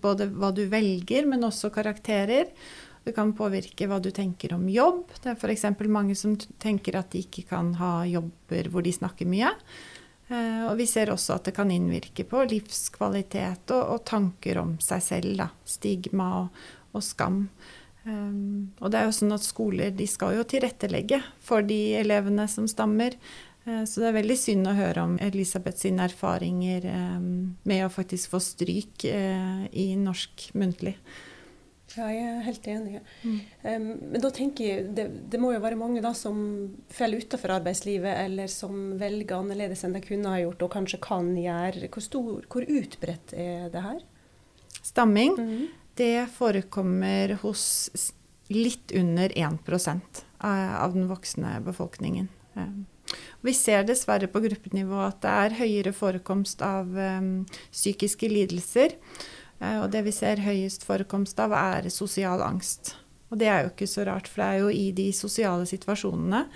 både 0.00 0.30
hva 0.32 0.48
du 0.56 0.62
velger, 0.70 1.26
men 1.28 1.42
også 1.44 1.68
karakterer. 1.68 2.46
Det 3.04 3.12
kan 3.16 3.34
påvirke 3.36 3.84
hva 3.88 3.98
du 4.00 4.08
tenker 4.16 4.54
om 4.56 4.62
jobb. 4.72 5.10
Det 5.20 5.34
er 5.34 5.36
f.eks. 5.36 5.66
mange 5.92 6.16
som 6.16 6.38
tenker 6.60 6.96
at 6.96 7.10
de 7.12 7.20
ikke 7.26 7.44
kan 7.50 7.74
ha 7.76 8.06
jobber 8.08 8.70
hvor 8.72 8.86
de 8.86 8.94
snakker 8.96 9.28
mye. 9.28 9.50
Eh, 10.28 10.62
og 10.68 10.76
vi 10.76 10.86
ser 10.88 11.08
også 11.12 11.38
at 11.38 11.48
det 11.48 11.56
kan 11.56 11.70
innvirke 11.72 12.26
på 12.28 12.44
livskvalitet 12.50 13.72
og, 13.72 13.94
og 13.94 14.04
tanker 14.08 14.60
om 14.60 14.76
seg 14.84 15.04
selv. 15.04 15.34
Da. 15.40 15.48
Stigma 15.64 16.30
og, 16.42 16.64
og 16.92 17.04
skam. 17.04 17.44
Um, 18.08 18.70
og 18.80 18.92
det 18.92 19.00
er 19.00 19.08
jo 19.08 19.16
sånn 19.18 19.34
at 19.34 19.44
skoler 19.44 19.92
de 19.92 20.06
skal 20.08 20.38
jo 20.38 20.46
tilrettelegge 20.48 21.18
for 21.44 21.66
de 21.66 21.98
elevene 21.98 22.46
som 22.48 22.68
stammer. 22.70 23.16
Uh, 23.66 23.82
så 23.88 24.00
det 24.00 24.10
er 24.10 24.18
veldig 24.20 24.36
synd 24.40 24.70
å 24.70 24.76
høre 24.76 25.04
om 25.04 25.16
Elisabeth 25.24 25.82
sine 25.82 26.06
erfaringer 26.08 26.86
um, 26.88 27.56
med 27.68 27.84
å 27.84 27.92
faktisk 27.92 28.32
få 28.32 28.40
stryk 28.44 29.08
uh, 29.12 29.66
i 29.72 29.90
norsk 30.00 30.50
muntlig. 30.56 30.96
Ja, 31.96 32.08
jeg 32.12 32.24
er 32.28 32.42
helt 32.44 32.66
enig. 32.68 32.98
Mm. 33.22 33.36
Um, 33.62 33.86
men 34.12 34.22
da 34.22 34.30
tenker 34.34 34.66
jeg, 34.66 34.88
det, 34.96 35.06
det, 35.32 35.40
må 35.40 35.54
jo 35.54 35.62
være 35.62 35.78
mange 35.80 36.02
da 36.04 36.12
som 36.16 36.36
faller 36.92 37.22
utenfor 37.24 37.54
arbeidslivet, 37.56 38.12
eller 38.26 38.50
som 38.52 38.98
velger 39.00 39.38
annerledes 39.38 39.84
enn 39.86 39.96
de 39.96 40.02
kunne 40.04 40.34
ha 40.34 40.42
gjort, 40.42 40.66
og 40.66 40.74
kanskje 40.74 41.00
kan 41.04 41.32
gjøre. 41.38 41.88
Hvor, 41.88 42.04
stor, 42.04 42.44
hvor 42.44 42.68
utbredt 42.68 43.32
er 43.32 43.72
det 43.72 43.84
her? 43.86 44.04
Stamming, 44.82 45.34
mm. 45.38 45.64
det 46.00 46.28
forekommer 46.36 47.38
hos 47.42 47.64
litt 48.52 48.92
under 48.96 49.32
1% 49.32 50.22
av 50.44 50.94
den 50.94 51.08
voksne 51.08 51.58
befolkningen. 51.64 52.28
Vi 53.44 53.52
ser 53.56 53.84
dessverre 53.88 54.28
på 54.28 54.40
gruppenivå 54.44 55.00
at 55.06 55.20
det 55.24 55.32
er 55.32 55.58
høyere 55.60 55.92
forekomst 55.96 56.62
av 56.64 56.90
psykiske 57.72 58.28
lidelser. 58.28 58.96
Uh, 59.58 59.84
og 59.84 59.90
det 59.94 60.04
vi 60.06 60.14
ser 60.14 60.44
høyest 60.44 60.86
forekomst 60.86 61.40
av, 61.42 61.54
er 61.56 61.90
sosial 61.92 62.42
angst. 62.46 62.94
Og 63.28 63.40
det 63.40 63.48
er 63.50 63.64
jo 63.64 63.72
ikke 63.72 63.88
så 63.90 64.06
rart, 64.08 64.28
for 64.30 64.42
det 64.42 64.48
er 64.48 64.62
jo 64.62 64.68
i 64.72 64.90
de 64.96 65.08
sosiale 65.12 65.66
situasjonene 65.68 66.46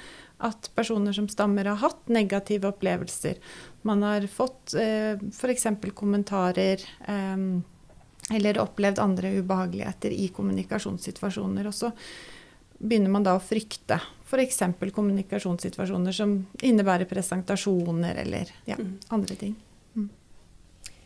at 0.42 0.70
personer 0.74 1.14
som 1.14 1.28
stammer, 1.30 1.68
har 1.70 1.78
hatt 1.78 2.08
negative 2.10 2.72
opplevelser. 2.72 3.38
Man 3.86 4.02
har 4.02 4.26
fått 4.26 4.74
eh, 4.74 5.14
f.eks. 5.30 5.66
kommentarer 5.94 6.82
eh, 6.82 7.44
eller 8.32 8.62
opplevd 8.62 8.98
andre 9.02 9.36
ubehageligheter 9.38 10.14
i 10.14 10.28
kommunikasjonssituasjoner. 10.34 11.68
Og 11.70 11.76
så 11.76 11.92
begynner 12.82 13.14
man 13.14 13.26
da 13.26 13.36
å 13.38 13.44
frykte 13.44 14.00
f.eks. 14.26 14.64
kommunikasjonssituasjoner 14.94 16.16
som 16.16 16.34
innebærer 16.62 17.06
presentasjoner 17.10 18.24
eller 18.24 18.50
ja, 18.66 18.78
mm. 18.80 18.96
andre 19.14 19.38
ting. 19.38 19.54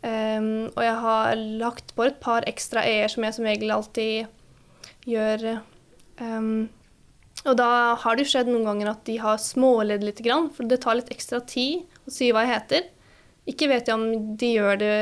Um, 0.00 0.72
og 0.72 0.80
jeg 0.80 0.96
har 1.02 1.36
lagt 1.60 1.92
på 1.92 2.00
et 2.06 2.16
par 2.22 2.40
ekstra 2.48 2.80
e-er, 2.88 3.08
som 3.12 3.24
jeg 3.26 3.34
som 3.36 3.44
regel 3.44 3.70
alltid 3.74 4.24
gjør. 5.04 5.60
Um, 6.16 6.72
og 7.48 7.56
da 7.56 7.96
har 7.96 8.16
det 8.16 8.26
jo 8.26 8.32
skjedd 8.34 8.50
noen 8.50 8.66
ganger 8.68 8.90
at 8.92 9.04
de 9.08 9.16
har 9.22 9.40
småledd 9.40 10.04
litt, 10.04 10.20
for 10.52 10.68
det 10.68 10.82
tar 10.84 10.98
litt 10.98 11.12
ekstra 11.12 11.40
tid 11.40 11.86
å 12.04 12.12
si 12.12 12.28
hva 12.32 12.44
jeg 12.44 12.52
heter. 12.52 12.88
Ikke 13.48 13.70
vet 13.70 13.88
jeg 13.88 13.96
om 13.96 14.36
de 14.36 14.50
gjør 14.58 14.80
det 14.80 14.96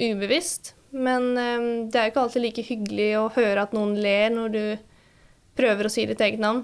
ubevisst, 0.00 0.74
men 0.94 1.32
um, 1.34 1.66
det 1.90 1.98
er 1.98 2.06
jo 2.06 2.12
ikke 2.12 2.22
alltid 2.24 2.44
like 2.44 2.66
hyggelig 2.66 3.08
å 3.18 3.26
høre 3.34 3.64
at 3.66 3.74
noen 3.74 3.96
ler 3.98 4.30
når 4.34 4.54
du 4.54 4.62
prøver 5.58 5.86
å 5.86 5.92
si 5.92 6.06
ditt 6.06 6.22
eget 6.22 6.42
navn. 6.42 6.62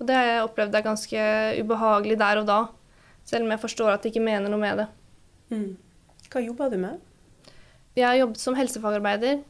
Og 0.00 0.08
det 0.08 0.18
har 0.18 0.26
jeg 0.26 0.44
opplevd 0.48 0.74
er 0.74 0.84
ganske 0.88 1.24
ubehagelig 1.62 2.18
der 2.18 2.42
og 2.42 2.50
da, 2.50 2.58
selv 3.22 3.46
om 3.46 3.54
jeg 3.54 3.62
forstår 3.62 3.94
at 3.94 4.02
de 4.02 4.10
ikke 4.10 4.24
mener 4.24 4.50
noe 4.50 4.62
med 4.62 4.82
det. 4.82 4.88
Mm. 5.54 5.70
Hva 6.32 6.42
jobba 6.42 6.68
du 6.72 6.78
med? 6.82 6.98
Jeg 7.94 8.08
har 8.08 8.18
jobbet 8.18 8.40
som 8.42 8.56
helsefagarbeider 8.58 9.42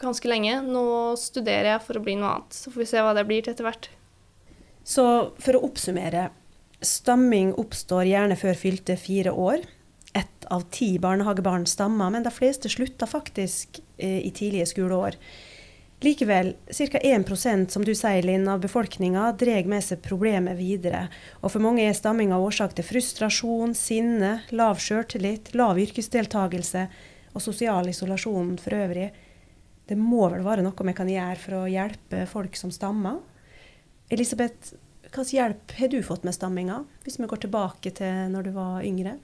ganske 0.00 0.30
lenge. 0.30 0.60
Nå 0.64 0.84
studerer 1.20 1.74
jeg 1.74 1.84
for 1.86 2.00
å 2.00 2.04
bli 2.04 2.16
noe 2.18 2.34
annet. 2.34 2.56
Så 2.56 2.72
får 2.72 2.84
vi 2.84 2.90
se 2.92 3.04
hva 3.04 3.14
det 3.16 3.26
blir 3.28 3.44
til 3.44 3.54
etter 3.54 3.68
hvert. 3.68 3.90
Så 4.86 5.04
for 5.38 5.58
å 5.58 5.64
oppsummere. 5.68 6.30
Stamming 6.80 7.52
oppstår 7.60 8.08
gjerne 8.08 8.38
før 8.40 8.56
fylte 8.56 8.96
fire 8.96 9.34
år. 9.36 9.66
Ett 10.16 10.48
av 10.50 10.64
ti 10.74 10.94
barnehagebarn 10.98 11.68
stammer, 11.68 12.10
men 12.10 12.24
de 12.26 12.32
fleste 12.34 12.72
slutter 12.72 13.06
faktisk 13.06 13.82
eh, 14.00 14.24
i 14.26 14.32
tidlige 14.34 14.66
skoleår. 14.72 15.18
Likevel, 16.00 16.54
ca. 16.66 16.98
1% 16.98 17.68
som 17.68 17.84
du 17.84 17.92
sier, 17.92 18.24
Linn, 18.24 18.48
av 18.48 18.62
befolkninga 18.64 19.26
drar 19.36 19.66
med 19.68 19.84
seg 19.84 20.00
problemet 20.00 20.56
videre. 20.56 21.04
Og 21.44 21.52
for 21.52 21.60
mange 21.60 21.84
er 21.84 21.96
stamminga 21.96 22.38
årsak 22.40 22.72
til 22.78 22.86
frustrasjon, 22.88 23.76
sinne, 23.76 24.38
lav 24.56 24.80
sjøltillit, 24.80 25.52
lav 25.52 25.78
yrkesdeltagelse 25.78 26.86
og 27.34 27.44
sosial 27.44 27.92
isolasjon 27.92 28.56
for 28.62 28.78
øvrig. 28.80 29.10
Det 29.90 29.98
må 29.98 30.22
vel 30.30 30.44
være 30.46 30.62
noe 30.62 30.86
vi 30.86 30.94
kan 30.94 31.10
gjøre 31.10 31.38
for 31.42 31.58
å 31.58 31.68
hjelpe 31.70 32.22
folk 32.30 32.54
som 32.58 32.70
stammer? 32.70 33.18
Elisabeth, 34.10 34.76
hvilken 35.10 35.34
hjelp 35.34 35.74
har 35.78 35.90
du 35.90 35.98
fått 36.06 36.26
med 36.26 36.36
stamminga, 36.36 36.84
hvis 37.02 37.18
vi 37.18 37.28
går 37.30 37.42
tilbake 37.42 37.90
til 37.98 38.30
når 38.30 38.46
du 38.46 38.52
var 38.54 38.86
yngre? 38.86 39.16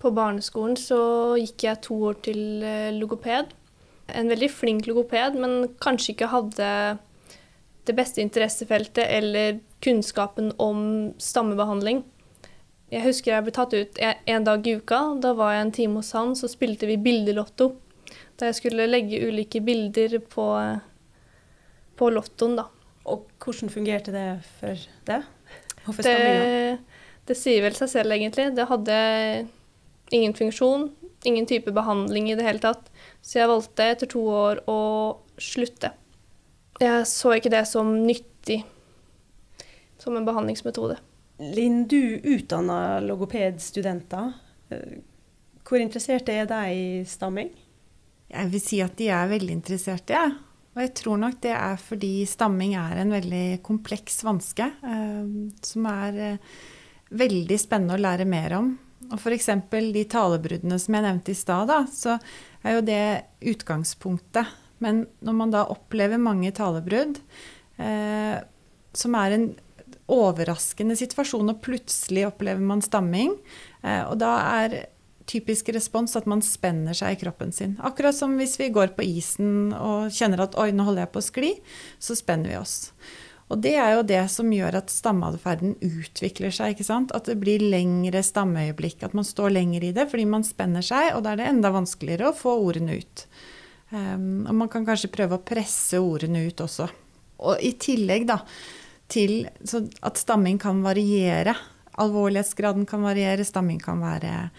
På 0.00 0.14
barneskolen 0.14 0.78
så 0.78 1.00
gikk 1.36 1.66
jeg 1.66 1.82
to 1.84 1.98
år 2.08 2.22
til 2.24 2.62
eh, 2.64 2.94
logoped 2.94 3.50
en 4.14 4.30
veldig 4.30 4.50
flink 4.50 4.86
logoped, 4.88 5.38
men 5.40 5.74
kanskje 5.82 6.14
ikke 6.14 6.30
hadde 6.32 6.70
det 7.88 7.96
beste 7.96 8.22
interessefeltet 8.22 9.06
eller 9.06 9.60
kunnskapen 9.84 10.52
om 10.60 11.12
stammebehandling. 11.20 12.02
Jeg 12.90 13.06
husker 13.06 13.32
jeg 13.32 13.46
ble 13.46 13.54
tatt 13.54 13.74
ut 13.76 14.00
en 14.02 14.46
dag 14.46 14.66
i 14.66 14.74
uka. 14.80 15.00
Da 15.22 15.32
var 15.38 15.54
jeg 15.54 15.66
en 15.66 15.76
time 15.76 16.00
hos 16.00 16.10
han, 16.16 16.34
så 16.36 16.50
spilte 16.50 16.88
vi 16.90 16.98
bildelotto. 17.00 17.72
Da 18.40 18.48
jeg 18.48 18.56
skulle 18.56 18.88
legge 18.88 19.20
ulike 19.28 19.60
bilder 19.60 20.16
på, 20.32 20.46
på 22.00 22.10
lottoen, 22.14 22.56
da. 22.56 22.66
Og 23.10 23.28
hvordan 23.40 23.72
fungerte 23.72 24.14
det 24.14 24.26
for 24.58 24.88
deg? 25.08 25.28
Det, 26.00 26.16
det 27.28 27.36
sier 27.36 27.64
vel 27.64 27.76
seg 27.76 27.92
selv, 27.92 28.16
egentlig. 28.16 28.50
Det 28.56 28.68
hadde 28.68 28.96
ingen 30.16 30.34
funksjon, 30.36 30.88
ingen 31.28 31.48
type 31.48 31.72
behandling 31.74 32.30
i 32.30 32.36
det 32.38 32.46
hele 32.46 32.62
tatt. 32.62 32.88
Så 33.20 33.40
jeg 33.40 33.50
valgte 33.50 33.88
etter 33.92 34.10
to 34.10 34.24
år 34.32 34.64
å 34.70 34.80
slutte. 35.40 35.92
Jeg 36.80 37.06
så 37.08 37.36
ikke 37.36 37.52
det 37.52 37.66
som 37.68 37.92
nyttig 38.06 38.62
som 40.00 40.16
en 40.16 40.24
behandlingsmetode. 40.24 40.96
Linn, 41.40 41.84
du 41.88 42.20
utdanna 42.24 43.00
logopedstudenter. 43.04 44.32
Hvor 45.64 45.80
interessert 45.80 46.28
er 46.32 46.48
de 46.48 46.60
i 46.72 46.86
stamming? 47.08 47.52
Jeg 48.30 48.52
vil 48.52 48.62
si 48.62 48.78
at 48.84 48.94
de 48.98 49.10
er 49.12 49.30
veldig 49.30 49.56
interesserte, 49.58 50.14
jeg. 50.14 50.36
Ja. 50.36 50.46
Og 50.70 50.84
jeg 50.84 50.92
tror 51.00 51.18
nok 51.18 51.40
det 51.42 51.50
er 51.50 51.80
fordi 51.82 52.12
stamming 52.30 52.76
er 52.78 53.00
en 53.02 53.10
veldig 53.10 53.58
kompleks 53.66 54.20
vanske. 54.22 54.68
Eh, 54.86 55.32
som 55.66 55.88
er 55.90 56.20
eh, 56.26 56.60
veldig 57.10 57.58
spennende 57.58 57.96
å 57.98 58.02
lære 58.04 58.26
mer 58.28 58.54
om. 58.60 58.70
Og 59.10 59.16
f.eks. 59.18 59.48
de 59.70 60.04
talebruddene 60.12 60.78
som 60.78 60.94
jeg 60.94 61.06
nevnte 61.06 61.34
i 61.34 61.38
stad, 61.38 61.72
så 61.90 62.18
er 62.62 62.76
jo 62.76 62.84
det 62.86 63.02
utgangspunktet. 63.50 64.52
Men 64.80 65.02
når 65.24 65.36
man 65.36 65.52
da 65.52 65.64
opplever 65.72 66.20
mange 66.22 66.52
talebrudd, 66.56 67.18
eh, 67.82 68.38
som 68.94 69.18
er 69.18 69.36
en 69.36 69.50
overraskende 70.10 70.96
situasjon, 70.98 71.50
og 71.52 71.62
plutselig 71.64 72.28
opplever 72.28 72.62
man 72.62 72.82
stamming, 72.84 73.34
eh, 73.82 74.02
og 74.06 74.18
da 74.22 74.36
er 74.62 74.78
typisk 75.30 75.70
respons 75.74 76.16
at 76.18 76.26
man 76.30 76.42
spenner 76.42 76.96
seg 76.96 77.14
i 77.14 77.20
kroppen 77.22 77.54
sin. 77.54 77.76
Akkurat 77.86 78.16
som 78.16 78.34
hvis 78.40 78.58
vi 78.58 78.72
går 78.74 78.96
på 78.96 79.06
isen 79.06 79.72
og 79.76 80.10
kjenner 80.14 80.44
at 80.46 80.58
'oi, 80.58 80.70
nå 80.74 80.86
holder 80.88 81.06
jeg 81.06 81.14
på 81.14 81.22
å 81.22 81.28
skli', 81.30 81.56
så 82.02 82.18
spenner 82.18 82.50
vi 82.50 82.58
oss. 82.60 82.78
Og 83.50 83.58
det 83.58 83.72
er 83.82 83.96
jo 83.96 84.06
det 84.06 84.20
som 84.30 84.50
gjør 84.54 84.76
at 84.78 84.92
stammeatferden 84.94 85.74
utvikler 85.82 86.54
seg. 86.54 86.76
ikke 86.76 86.86
sant? 86.86 87.10
At 87.16 87.26
det 87.26 87.40
blir 87.42 87.62
lengre 87.62 88.22
stammeøyeblikk. 88.22 89.02
At 89.02 89.16
man 89.16 89.26
står 89.26 89.50
lenger 89.56 89.88
i 89.88 89.94
det 89.96 90.06
fordi 90.12 90.26
man 90.30 90.46
spenner 90.46 90.86
seg, 90.86 91.10
og 91.16 91.24
da 91.26 91.32
er 91.32 91.40
det 91.40 91.48
enda 91.50 91.72
vanskeligere 91.74 92.30
å 92.30 92.36
få 92.36 92.54
ordene 92.62 93.00
ut. 93.02 93.24
Um, 93.90 94.46
og 94.46 94.54
man 94.54 94.70
kan 94.70 94.86
kanskje 94.86 95.10
prøve 95.10 95.34
å 95.34 95.42
presse 95.42 95.98
ordene 95.98 96.44
ut 96.46 96.62
også. 96.62 96.86
Og 97.42 97.58
i 97.66 97.72
tillegg 97.74 98.28
da, 98.30 98.38
til 99.10 99.48
at 100.06 100.20
stamming 100.20 100.60
kan 100.62 100.84
variere. 100.86 101.56
Alvorlighetsgraden 102.00 102.86
kan 102.86 103.02
variere, 103.02 103.42
stamming 103.44 103.80
kan 103.82 103.98
være 103.98 104.52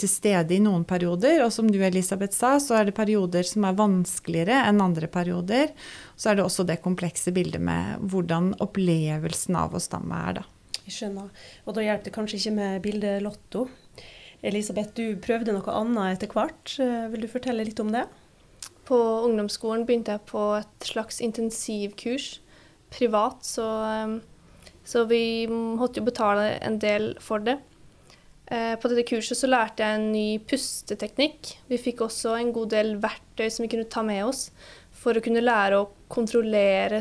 til 0.00 0.08
stede 0.08 0.54
i 0.56 0.60
noen 0.62 0.86
perioder. 0.88 1.42
Og 1.44 1.52
som 1.52 1.68
du 1.70 1.78
Elisabeth 1.84 2.36
sa, 2.36 2.54
så 2.62 2.78
er 2.78 2.88
det 2.88 2.96
perioder 2.96 3.46
som 3.46 3.66
er 3.68 3.76
vanskeligere 3.78 4.62
enn 4.68 4.80
andre 4.84 5.10
perioder. 5.12 5.74
Så 6.16 6.30
er 6.30 6.38
det 6.38 6.46
også 6.46 6.64
det 6.68 6.80
komplekse 6.84 7.34
bildet 7.34 7.62
med 7.62 8.00
hvordan 8.12 8.54
opplevelsen 8.64 9.58
av 9.60 9.76
å 9.76 9.82
stamme 9.82 10.24
er, 10.30 10.40
da. 10.40 10.48
Jeg 10.82 10.96
skjønner. 10.96 11.30
Og 11.66 11.76
da 11.76 11.84
hjelper 11.84 12.08
det 12.08 12.14
kanskje 12.16 12.40
ikke 12.40 12.56
med 12.56 12.82
bildet 12.84 13.22
Lotto. 13.22 13.68
Elisabeth, 14.42 14.96
du 14.98 15.20
prøvde 15.22 15.54
noe 15.54 15.76
annet 15.78 16.16
etter 16.16 16.32
hvert. 16.34 16.74
Eh, 16.82 17.06
vil 17.12 17.24
du 17.24 17.30
fortelle 17.30 17.66
litt 17.66 17.80
om 17.82 17.92
det? 17.94 18.08
På 18.88 18.98
ungdomsskolen 19.28 19.86
begynte 19.86 20.16
jeg 20.16 20.26
på 20.26 20.42
et 20.58 20.88
slags 20.88 21.20
intensivkurs 21.22 22.40
privat, 22.92 23.44
så, 23.46 23.68
eh, 23.86 24.16
så 24.84 25.04
vi 25.06 25.46
måtte 25.46 26.02
jo 26.02 26.08
betale 26.10 26.58
en 26.58 26.80
del 26.82 27.14
for 27.22 27.38
det. 27.38 27.60
Eh, 28.52 28.74
på 28.76 28.88
dette 28.90 29.06
kurset 29.08 29.38
så 29.38 29.48
lærte 29.48 29.80
jeg 29.80 29.96
en 29.96 30.10
ny 30.12 30.26
pusteteknikk. 30.44 31.54
Vi 31.70 31.78
fikk 31.80 32.02
også 32.04 32.34
en 32.36 32.52
god 32.52 32.68
del 32.74 32.96
verktøy 33.00 33.48
som 33.48 33.64
vi 33.64 33.70
kunne 33.72 33.88
ta 33.88 34.02
med 34.04 34.26
oss 34.26 34.50
for 35.02 35.16
å 35.16 35.22
kunne 35.24 35.40
lære 35.44 35.78
å 35.80 35.90
kontrollere 36.12 37.00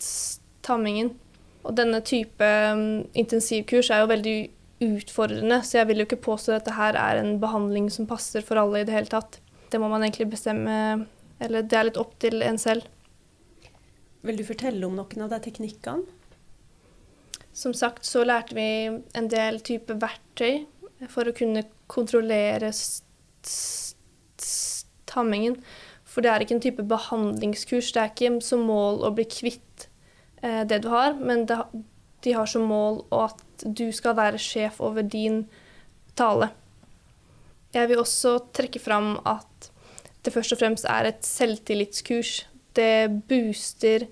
stammingen. 0.00 1.12
Og 1.66 1.74
denne 1.76 2.00
type 2.06 2.46
mm, 2.78 3.12
intensivkurs 3.18 3.90
er 3.92 4.00
jo 4.02 4.12
veldig 4.14 4.36
utfordrende. 4.86 5.60
Så 5.66 5.72
jeg 5.80 5.90
vil 5.90 6.00
jo 6.00 6.06
ikke 6.08 6.24
påstå 6.24 6.54
at 6.54 6.64
dette 6.64 6.78
her 6.78 6.94
er 7.00 7.20
en 7.20 7.36
behandling 7.42 7.90
som 7.92 8.08
passer 8.08 8.44
for 8.46 8.56
alle 8.60 8.80
i 8.80 8.88
det 8.88 8.96
hele 8.96 9.12
tatt. 9.12 9.40
Det 9.68 9.80
må 9.82 9.90
man 9.90 10.04
egentlig 10.06 10.30
bestemme 10.30 10.74
Eller 11.42 11.66
det 11.68 11.76
er 11.76 11.84
litt 11.90 11.98
opp 12.00 12.14
til 12.22 12.40
en 12.40 12.56
selv. 12.56 12.86
Vil 14.24 14.38
du 14.38 14.44
fortelle 14.46 14.86
om 14.86 14.96
noen 14.96 15.24
av 15.26 15.34
de 15.34 15.38
teknikkene? 15.44 16.06
Som 17.56 17.72
sagt 17.74 18.04
så 18.04 18.24
lærte 18.26 18.54
vi 18.56 18.68
en 19.16 19.28
del 19.32 19.60
type 19.64 19.94
verktøy 19.96 20.66
for 21.08 21.28
å 21.28 21.34
kunne 21.36 21.62
kontrollere 21.88 22.68
stammingen. 24.44 25.56
For 26.04 26.24
det 26.24 26.30
er 26.32 26.40
ikke 26.44 26.56
en 26.58 26.64
type 26.64 26.84
behandlingskurs. 26.88 27.92
Det 27.92 28.02
er 28.02 28.12
ikke 28.12 28.40
som 28.44 28.60
mål 28.68 29.02
å 29.08 29.10
bli 29.16 29.26
kvitt 29.30 29.88
eh, 30.42 30.62
det 30.68 30.82
du 30.84 30.88
har, 30.92 31.16
men 31.16 31.46
det, 31.48 31.56
de 32.24 32.36
har 32.36 32.48
som 32.50 32.64
mål 32.68 33.02
at 33.14 33.40
du 33.64 33.88
skal 33.94 34.16
være 34.18 34.40
sjef 34.40 34.80
over 34.84 35.02
din 35.04 35.46
tale. 36.16 36.50
Jeg 37.72 37.88
vil 37.88 38.00
også 38.00 38.38
trekke 38.56 38.80
fram 38.80 39.16
at 39.28 39.70
det 40.24 40.32
først 40.34 40.52
og 40.56 40.60
fremst 40.60 40.84
er 40.90 41.08
et 41.08 41.24
selvtillitskurs. 41.24 42.46
Det 42.76 43.08
booster 43.28 44.08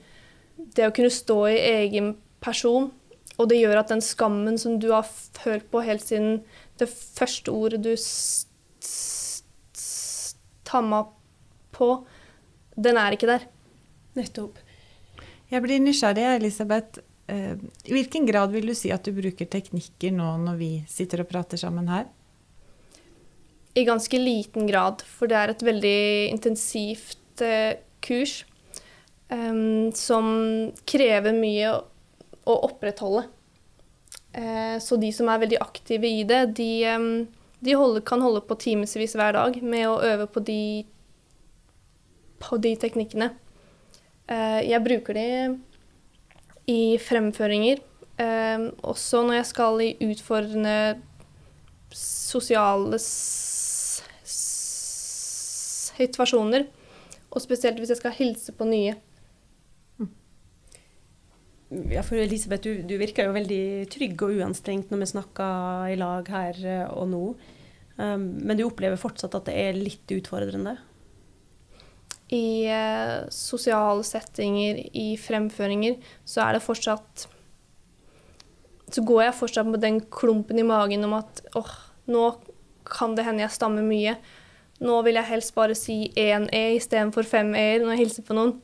det 0.56 0.86
å 0.86 0.92
kunne 0.94 1.12
stå 1.12 1.38
i 1.50 1.58
egen 1.72 2.14
person, 2.44 2.92
og 3.38 3.48
det 3.50 3.58
gjør 3.58 3.80
at 3.80 3.90
den 3.90 4.02
skammen 4.04 4.58
som 4.60 4.78
du 4.82 4.90
har 4.92 5.06
følt 5.06 5.66
på 5.72 5.82
helt 5.86 6.04
siden 6.04 6.42
det 6.78 6.88
første 6.90 7.50
ordet 7.54 7.82
du 7.82 7.92
tamma 10.64 11.04
på, 11.74 11.88
den 12.74 12.98
er 12.98 13.14
ikke 13.14 13.30
der. 13.30 13.46
Nettopp. 14.18 14.58
Jeg 15.50 15.62
blir 15.62 15.82
nysgjerrig, 15.82 16.24
Elisabeth. 16.38 17.02
Eh, 17.30 17.54
I 17.86 17.94
hvilken 17.94 18.26
grad 18.28 18.54
vil 18.54 18.68
du 18.70 18.74
si 18.76 18.90
at 18.94 19.06
du 19.06 19.14
bruker 19.16 19.48
teknikker 19.50 20.14
nå 20.14 20.34
når 20.42 20.58
vi 20.60 20.70
sitter 20.90 21.22
og 21.24 21.30
prater 21.30 21.60
sammen 21.60 21.90
her? 21.90 22.08
I 23.74 23.86
ganske 23.86 24.18
liten 24.20 24.68
grad, 24.70 25.02
for 25.02 25.30
det 25.30 25.38
er 25.38 25.52
et 25.52 25.64
veldig 25.66 26.00
intensivt 26.30 27.42
eh, 27.42 27.80
kurs 28.04 28.42
um, 29.32 29.90
som 29.96 30.26
krever 30.86 31.34
mye 31.34 31.72
å, 32.44 32.56
opprettholde. 32.68 33.26
Uh, 34.34 34.76
så 34.82 34.98
de 35.00 35.10
som 35.14 35.30
er 35.30 35.42
veldig 35.44 35.60
aktive 35.62 36.10
i 36.10 36.24
det, 36.28 36.42
de, 36.58 36.70
de 37.64 37.76
holde, 37.78 38.02
kan 38.06 38.22
holde 38.24 38.42
på 38.46 38.58
timevis 38.60 39.16
hver 39.18 39.36
dag 39.36 39.58
med 39.62 39.88
å 39.88 40.00
øve 40.04 40.28
på 40.30 40.42
de, 40.44 40.60
på 42.42 42.58
de 42.62 42.74
teknikkene. 42.82 43.30
Uh, 44.30 44.60
jeg 44.64 44.84
bruker 44.84 45.20
de 45.20 45.28
i 46.70 46.96
fremføringer. 47.02 47.82
Også 48.14 49.24
når 49.26 49.34
jeg 49.40 49.46
skal 49.48 49.80
i 49.82 49.88
utfordrende 50.06 50.76
sosiale 51.98 52.98
situasjoner. 55.98 56.66
Og 57.34 57.42
spesielt 57.42 57.78
hvis 57.80 57.92
jeg 57.94 58.00
skal 58.00 58.16
hilse 58.16 58.54
på 58.54 58.64
nye. 58.68 58.94
Ja, 61.90 62.02
for 62.06 62.18
Elisabeth, 62.20 62.62
du, 62.62 62.82
du, 62.86 62.94
virker 63.00 63.28
jo 63.28 63.34
veldig 63.34 63.88
trygg 63.90 64.20
og 64.22 64.38
uanstrengt 64.38 64.92
når 64.92 65.00
vi 65.02 65.10
snakker 65.10 65.90
i 65.90 65.98
lag 65.98 66.28
her 66.30 66.58
eh, 66.62 66.88
og 66.92 67.08
nå. 67.10 67.22
Um, 67.96 68.26
men 68.42 68.58
du 68.58 68.64
opplever 68.66 68.98
fortsatt 68.98 69.34
at 69.38 69.48
det 69.48 69.54
er 69.58 69.78
litt 69.78 70.10
utfordrende? 70.14 70.76
I 72.34 72.66
eh, 72.70 73.26
sosiale 73.34 74.04
settinger, 74.06 74.80
i 74.94 75.14
fremføringer, 75.20 75.98
så 76.26 76.46
er 76.46 76.56
det 76.56 76.64
fortsatt 76.64 77.26
Så 78.94 79.02
går 79.06 79.24
jeg 79.26 79.38
fortsatt 79.38 79.68
med 79.70 79.82
den 79.82 80.00
klumpen 80.14 80.58
i 80.60 80.66
magen 80.66 81.06
om 81.06 81.16
at 81.18 81.42
åh, 81.54 81.64
oh, 81.64 81.76
nå 82.10 82.24
kan 82.86 83.16
det 83.16 83.24
hende 83.26 83.42
jeg 83.42 83.54
stammer 83.56 83.82
mye. 83.82 84.14
Nå 84.84 85.00
vil 85.06 85.18
jeg 85.18 85.30
helst 85.30 85.54
bare 85.56 85.74
si 85.78 86.12
én 86.20 86.46
E 86.54 86.76
istedenfor 86.76 87.26
fem 87.26 87.54
E-er 87.56 87.82
når 87.82 87.94
jeg 87.94 88.04
hilser 88.04 88.26
på 88.26 88.36
noen. 88.36 88.58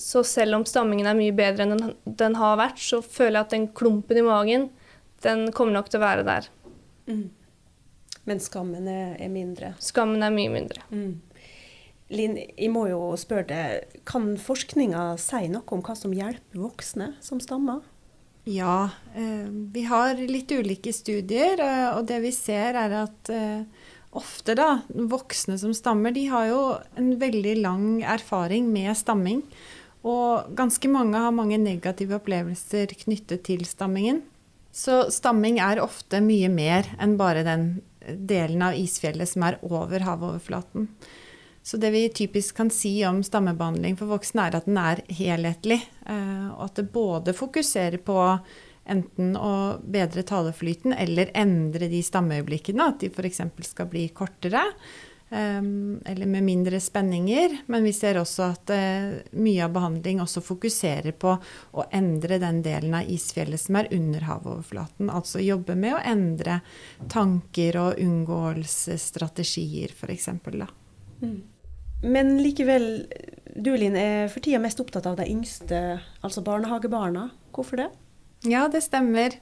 Så 0.00 0.22
selv 0.28 0.58
om 0.58 0.66
stammingen 0.68 1.08
er 1.08 1.18
mye 1.18 1.34
bedre 1.36 1.66
enn 1.66 1.74
den, 1.74 1.94
den, 2.04 2.36
har 2.40 2.58
vært, 2.60 2.80
så 2.82 3.00
føler 3.02 3.38
jeg 3.38 3.46
at 3.46 3.54
den 3.56 3.68
klumpen 3.76 4.20
i 4.20 4.26
magen, 4.26 4.68
den 5.24 5.48
kommer 5.56 5.78
nok 5.78 5.90
til 5.90 6.00
å 6.00 6.06
være 6.06 6.26
der. 6.26 6.48
Mm. 7.08 7.28
Men 8.26 8.42
skammen 8.42 8.88
er, 8.90 9.28
mindre? 9.30 9.72
Skammen 9.82 10.24
er 10.26 10.34
mye 10.34 10.52
mindre. 10.52 10.82
Mm. 10.90 11.20
Linn, 12.14 12.38
jeg 12.38 12.70
må 12.70 12.86
jo 12.90 13.00
spørre 13.18 13.48
deg, 13.50 13.98
kan 14.06 14.34
forskninga 14.38 15.12
si 15.18 15.46
noe 15.50 15.66
om 15.74 15.82
hva 15.86 15.94
som 15.98 16.14
hjelper 16.14 16.62
voksne 16.62 17.12
som 17.24 17.42
stammer? 17.42 17.82
Ja, 18.46 18.90
eh, 19.14 19.46
vi 19.74 19.82
har 19.90 20.14
litt 20.14 20.52
ulike 20.54 20.92
studier, 20.94 21.58
eh, 21.58 21.88
og 21.96 22.06
det 22.06 22.20
vi 22.22 22.30
ser 22.34 22.78
er 22.78 22.92
at 23.00 23.30
eh, 23.34 23.64
ofte 24.14 24.54
da, 24.54 24.68
voksne 24.86 25.58
som 25.58 25.74
stammer, 25.74 26.14
de 26.14 26.28
har 26.30 26.46
jo 26.52 26.60
en 26.94 27.10
veldig 27.18 27.56
lang 27.64 27.88
erfaring 28.06 28.70
med 28.70 28.94
stamming. 28.98 29.42
Og 30.06 30.54
ganske 30.54 30.88
mange 30.90 31.18
har 31.18 31.34
mange 31.34 31.58
negative 31.58 32.20
opplevelser 32.20 32.94
knyttet 33.02 33.42
til 33.48 33.66
stammingen. 33.66 34.22
Så 34.76 35.06
stamming 35.10 35.58
er 35.62 35.80
ofte 35.82 36.20
mye 36.22 36.50
mer 36.52 36.88
enn 37.00 37.16
bare 37.18 37.42
den 37.46 37.68
delen 38.06 38.62
av 38.62 38.76
isfjellet 38.78 39.28
som 39.30 39.46
er 39.48 39.56
over 39.66 40.04
havoverflaten. 40.06 40.90
Så 41.66 41.80
det 41.82 41.90
vi 41.90 42.04
typisk 42.14 42.60
kan 42.60 42.70
si 42.70 43.00
om 43.08 43.24
stammebehandling 43.26 43.96
for 43.98 44.12
voksne, 44.12 44.44
er 44.46 44.54
at 44.54 44.68
den 44.68 44.78
er 44.78 45.02
helhetlig. 45.10 45.80
Eh, 46.06 46.46
og 46.52 46.68
at 46.68 46.78
det 46.78 46.92
både 46.94 47.34
fokuserer 47.34 47.98
på 48.06 48.20
enten 48.86 49.32
å 49.34 49.54
bedre 49.82 50.22
taleflyten 50.22 50.94
eller 50.94 51.32
endre 51.34 51.88
de 51.90 52.04
stammeøyeblikkene. 52.06 52.86
At 52.86 53.02
de 53.02 53.10
f.eks. 53.10 53.42
skal 53.66 53.90
bli 53.90 54.06
kortere. 54.14 54.62
Um, 55.28 56.00
eller 56.06 56.26
med 56.26 56.44
mindre 56.46 56.78
spenninger. 56.80 57.56
Men 57.66 57.82
vi 57.82 57.92
ser 57.92 58.20
også 58.20 58.44
at 58.46 58.70
uh, 58.70 59.16
mye 59.34 59.64
av 59.64 59.72
behandling 59.74 60.20
også 60.22 60.38
fokuserer 60.44 61.16
på 61.18 61.32
å 61.74 61.86
endre 61.90 62.38
den 62.38 62.60
delen 62.62 62.94
av 62.94 63.10
isfjellet 63.10 63.58
som 63.58 63.80
er 63.80 63.90
under 63.96 64.22
havoverflaten. 64.28 65.10
Altså 65.10 65.42
jobbe 65.42 65.74
med 65.74 65.96
å 65.96 66.04
endre 66.06 66.60
tanker 67.10 67.80
og 67.82 67.98
unngåelsesstrategier, 68.06 69.90
f.eks. 69.98 70.30
Mm. 71.24 71.42
Men 72.06 72.36
likevel, 72.38 72.88
du 73.56 73.72
Linn 73.74 73.98
er 73.98 74.30
for 74.30 74.44
tida 74.46 74.62
mest 74.62 74.78
opptatt 74.82 75.10
av 75.10 75.18
de 75.18 75.26
yngste, 75.32 75.98
altså 76.22 76.46
barnehagebarna. 76.46 77.32
Hvorfor 77.56 77.82
det? 77.82 77.90
Ja, 78.46 78.68
det 78.70 78.84
stemmer. 78.86 79.40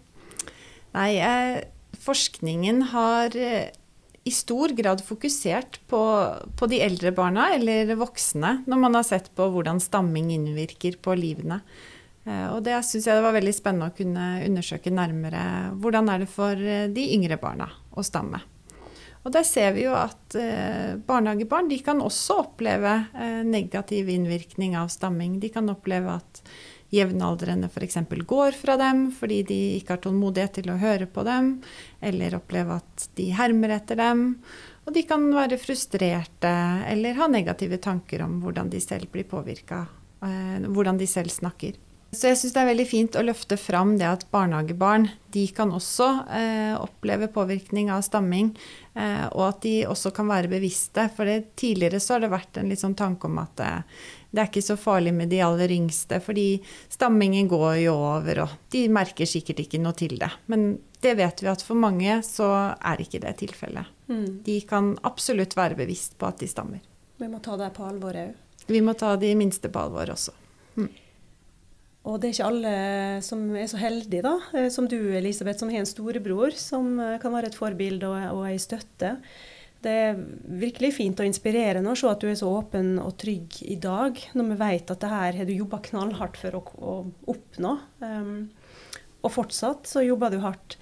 Nei, 0.95 1.11
eh, 1.19 1.65
forskningen 2.01 2.87
har 2.95 3.37
eh, 3.37 3.75
i 4.25 4.33
stor 4.33 4.69
grad 4.69 5.03
fokusert 5.05 5.81
på, 5.87 6.03
på, 6.57 6.67
de 6.67 6.81
eldre 6.81 7.13
barna, 7.13 7.51
eller 7.55 7.93
voksne, 8.01 8.63
når 8.67 8.81
man 8.81 8.97
har 8.97 9.05
sett 9.05 9.29
på 9.37 9.51
hvordan 9.53 9.83
stamming 9.85 10.31
innvirker 10.33 10.97
på 11.05 11.17
livene. 11.19 11.61
Eh, 12.25 12.47
og 12.55 12.63
det 12.65 12.79
syns 12.89 13.05
jeg 13.05 13.19
det 13.19 13.27
var 13.27 13.37
veldig 13.37 13.55
spennende 13.55 13.91
å 13.93 13.97
kunne 13.97 14.29
undersøke 14.47 14.93
nærmere. 14.95 15.45
Hvordan 15.81 16.09
er 16.09 16.25
det 16.25 16.31
for 16.33 16.57
eh, 16.57 16.89
de 16.89 17.09
yngre 17.19 17.39
barna 17.41 17.69
å 17.93 18.05
stamme? 18.07 18.41
Og 19.25 19.33
der 19.33 19.45
ser 19.49 19.73
vi 19.77 19.85
jo 19.87 19.93
at 19.97 20.37
eh, 20.41 20.97
barnehagebarn 21.05 21.69
de 21.69 21.79
kan 21.85 22.01
også 22.05 22.41
oppleve 22.43 22.97
negativ 23.45 24.09
innvirkning 24.13 24.77
av 24.77 24.91
stamming. 24.93 25.37
De 25.41 25.53
kan 25.53 25.69
oppleve 25.73 26.17
at 26.17 26.43
jevnaldrende 26.93 27.71
f.eks. 27.71 27.99
går 28.27 28.57
fra 28.59 28.77
dem 28.81 29.07
fordi 29.15 29.43
de 29.49 29.61
ikke 29.79 29.97
har 29.97 30.03
tålmodighet 30.05 30.61
til 30.61 30.71
å 30.73 30.79
høre 30.81 31.09
på 31.11 31.25
dem, 31.27 31.57
eller 32.01 32.37
oppleve 32.39 32.81
at 32.81 33.09
de 33.19 33.31
hermer 33.35 33.77
etter 33.79 34.01
dem. 34.01 34.27
Og 34.85 34.93
de 34.93 35.05
kan 35.09 35.25
være 35.33 35.61
frustrerte 35.61 36.53
eller 36.91 37.17
ha 37.17 37.29
negative 37.31 37.81
tanker 37.83 38.27
om 38.27 38.41
hvordan 38.43 38.69
de 38.73 38.83
selv 38.85 39.09
blir 39.13 39.25
påvirka, 39.29 39.87
eh, 40.23 40.61
hvordan 40.69 41.01
de 41.01 41.09
selv 41.09 41.33
snakker. 41.33 41.81
Så 42.15 42.31
jeg 42.31 42.39
syns 42.39 42.55
det 42.55 42.61
er 42.63 42.69
veldig 42.69 42.87
fint 42.87 43.17
å 43.19 43.25
løfte 43.25 43.57
fram 43.59 43.97
det 43.99 44.07
at 44.07 44.25
barnehagebarn 44.33 45.09
de 45.35 45.45
kan 45.55 45.73
også 45.75 46.09
eh, 46.31 46.75
oppleve 46.79 47.27
påvirkning 47.35 47.91
av 47.91 48.05
stamming, 48.07 48.53
eh, 48.95 49.25
og 49.33 49.49
at 49.49 49.65
de 49.65 49.75
også 49.91 50.13
kan 50.15 50.31
være 50.31 50.53
bevisste. 50.53 51.09
For 51.17 51.27
det, 51.27 51.57
tidligere 51.59 51.99
så 52.03 52.17
har 52.17 52.25
det 52.25 52.31
vært 52.35 52.61
en 52.61 52.71
litt 52.71 52.83
sånn 52.83 52.95
tanke 52.99 53.27
om 53.27 53.41
at 53.43 53.65
eh, 53.65 54.05
det 54.35 54.43
er 54.43 54.51
ikke 54.51 54.65
så 54.67 54.75
farlig 54.81 55.13
med 55.15 55.31
de 55.31 55.39
aller 55.47 55.71
yngste, 55.71 56.19
fordi 56.23 56.59
stammingen 56.91 57.47
går 57.51 57.85
jo 57.85 57.95
over, 57.95 58.41
og 58.43 58.57
de 58.75 58.83
merker 58.91 59.29
sikkert 59.31 59.63
ikke 59.63 59.79
noe 59.83 59.95
til 59.99 60.17
det. 60.19 60.31
Men 60.51 60.73
det 61.05 61.15
vet 61.21 61.45
vi 61.45 61.51
at 61.53 61.63
for 61.63 61.79
mange 61.79 62.19
så 62.27 62.49
er 62.75 63.03
ikke 63.05 63.23
det 63.23 63.37
tilfellet. 63.45 63.93
Mm. 64.11 64.43
De 64.47 64.59
kan 64.69 64.95
absolutt 65.07 65.55
være 65.57 65.79
bevisst 65.79 66.19
på 66.19 66.27
at 66.27 66.43
de 66.43 66.51
stammer. 66.51 66.83
Vi 67.23 67.31
må 67.31 67.39
ta 67.45 67.55
det 67.61 67.71
på 67.77 67.87
alvor 67.87 68.19
òg. 68.19 68.35
Vi 68.67 68.81
må 68.83 68.97
ta 68.99 69.15
de 69.21 69.31
minste 69.39 69.71
på 69.71 69.87
alvor 69.87 70.11
også. 70.17 70.35
Mm. 70.81 70.91
Og 72.05 72.21
det 72.21 72.29
er 72.29 72.35
ikke 72.35 72.49
alle 72.51 72.77
som 73.25 73.45
er 73.57 73.69
så 73.71 73.79
heldige, 73.81 74.25
da, 74.27 74.35
eh, 74.59 74.69
som 74.73 74.89
du 74.91 74.99
Elisabeth, 75.15 75.61
som 75.63 75.71
har 75.73 75.85
en 75.85 75.89
storebror 75.89 76.57
som 76.59 76.99
eh, 77.01 77.19
kan 77.23 77.33
være 77.33 77.53
et 77.53 77.57
forbilde 77.57 78.11
og, 78.11 78.41
og 78.41 78.49
ei 78.51 78.59
støtte. 78.61 79.15
Det 79.85 79.93
er 79.93 80.21
virkelig 80.63 80.95
fint 80.97 81.19
og 81.21 81.29
inspirerende 81.29 81.93
å 81.93 81.99
se 81.99 82.09
at 82.09 82.23
du 82.23 82.31
er 82.31 82.39
så 82.41 82.49
åpen 82.57 82.95
og 83.03 83.19
trygg 83.21 83.59
i 83.69 83.77
dag, 83.81 84.17
når 84.33 84.45
vi 84.51 84.57
vet 84.63 84.93
at 84.95 85.03
det 85.03 85.11
her 85.13 85.39
har 85.39 85.49
du 85.49 85.53
jobba 85.53 85.81
knallhardt 85.85 86.39
for 86.41 86.57
å, 86.57 86.63
å 86.81 86.95
oppnå. 87.35 87.73
Um, 88.01 88.49
og 89.25 89.35
fortsatt 89.35 89.89
så 89.89 90.05
jobber 90.05 90.33
du 90.33 90.39
hardt. 90.45 90.79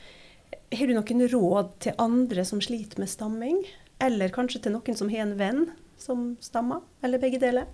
Har 0.72 0.88
du 0.88 0.94
noen 0.96 1.28
råd 1.34 1.68
til 1.84 1.98
andre 2.02 2.42
som 2.46 2.62
sliter 2.64 3.02
med 3.02 3.10
stamming? 3.10 3.58
Eller 4.02 4.34
kanskje 4.34 4.62
til 4.64 4.74
noen 4.76 4.96
som 4.98 5.10
har 5.12 5.22
en 5.26 5.38
venn 5.38 5.62
som 6.00 6.18
stammer? 6.42 6.80
Eller 7.02 7.22
begge 7.22 7.40
deler? 7.42 7.66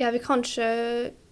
Jeg 0.00 0.14
vil 0.14 0.22
kanskje 0.24 0.66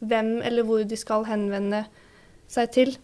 hvem 0.00 0.40
eller 0.46 0.66
hvor 0.66 0.84
de 0.84 0.98
skal 0.98 1.26
henvende 1.28 1.84
seg 2.50 2.72
til. 2.74 2.94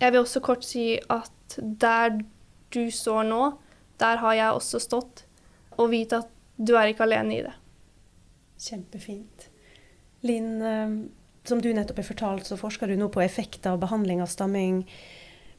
Jeg 0.00 0.12
vil 0.12 0.22
også 0.22 0.42
kort 0.44 0.64
si 0.66 0.94
at 1.10 1.56
der 1.56 2.18
du 2.74 2.86
står 2.92 3.24
nå, 3.28 3.42
der 4.00 4.20
har 4.20 4.36
jeg 4.36 4.56
også 4.56 4.80
stått. 4.82 5.24
Og 5.76 5.90
vite 5.92 6.22
at 6.22 6.32
du 6.56 6.74
er 6.76 6.88
ikke 6.88 7.04
alene 7.04 7.36
i 7.36 7.44
det. 7.44 7.52
Kjempefint. 8.60 9.48
Linn, 10.24 10.62
eh, 10.64 10.94
som 11.48 11.60
du 11.60 11.68
nettopp 11.72 12.00
har 12.00 12.08
fortalt, 12.08 12.48
så 12.48 12.56
forsker 12.60 12.88
du 12.88 12.96
nå 12.96 13.10
på 13.12 13.22
effekter 13.24 13.74
av 13.74 13.82
behandling 13.82 14.22
av 14.24 14.32
stamming 14.32 14.82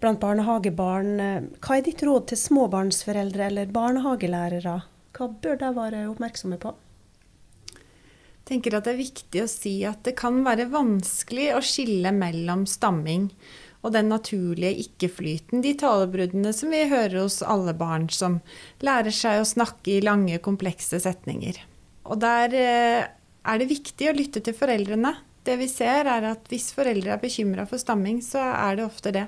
blant 0.01 0.21
barnehagebarn. 0.21 1.13
Hva 1.61 1.77
er 1.77 1.85
ditt 1.85 2.01
råd 2.05 2.29
til 2.31 2.41
småbarnsforeldre 2.41 3.47
eller 3.49 3.71
barnehagelærere? 3.73 4.75
Hva 5.17 5.29
bør 5.41 5.61
de 5.61 5.71
være 5.77 6.03
oppmerksomme 6.09 6.59
på? 6.61 6.73
Tenker 8.47 8.77
at 8.77 8.87
det 8.87 8.93
er 8.95 9.01
viktig 9.01 9.43
å 9.43 9.51
si 9.51 9.73
at 9.87 10.05
det 10.07 10.15
kan 10.19 10.39
være 10.45 10.69
vanskelig 10.71 11.49
å 11.57 11.63
skille 11.65 12.13
mellom 12.15 12.63
stamming 12.69 13.27
og 13.85 13.93
den 13.93 14.09
naturlige 14.11 14.83
ikke-flyten, 14.83 15.61
de 15.63 15.73
talebruddene 15.79 16.51
som 16.55 16.71
vi 16.73 16.85
hører 16.89 17.19
hos 17.21 17.41
alle 17.45 17.75
barn 17.77 18.07
som 18.11 18.39
lærer 18.83 19.13
seg 19.13 19.41
å 19.41 19.47
snakke 19.47 19.97
i 19.97 20.03
lange, 20.03 20.39
komplekse 20.43 20.99
setninger. 21.03 21.59
Og 22.07 22.19
der 22.23 22.55
eh, 22.55 23.05
er 23.47 23.61
det 23.61 23.69
viktig 23.69 24.09
å 24.09 24.15
lytte 24.15 24.41
til 24.43 24.55
foreldrene. 24.57 25.13
Det 25.47 25.55
vi 25.59 25.69
ser, 25.71 26.09
er 26.09 26.31
at 26.31 26.49
hvis 26.51 26.71
foreldre 26.75 27.15
er 27.15 27.21
bekymra 27.21 27.67
for 27.69 27.79
stamming, 27.79 28.19
så 28.25 28.41
er 28.49 28.79
det 28.79 28.87
ofte 28.87 29.13
det. 29.15 29.27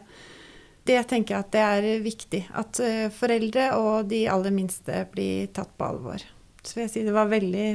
Det 0.90 1.00
tenker 1.08 1.36
jeg 1.36 1.46
at 1.46 1.54
det 1.54 1.64
er 1.64 2.04
viktig. 2.04 2.44
At 2.60 2.82
eh, 2.84 3.08
foreldre 3.14 3.70
og 3.78 4.10
de 4.12 4.26
aller 4.32 4.56
minste 4.56 5.06
blir 5.14 5.52
tatt 5.56 5.72
på 5.78 5.92
alvor. 5.92 6.24
Så 6.64 6.76
vil 6.76 6.88
jeg 6.88 6.96
si 6.96 7.06
det 7.06 7.16
var 7.16 7.32
veldig 7.32 7.68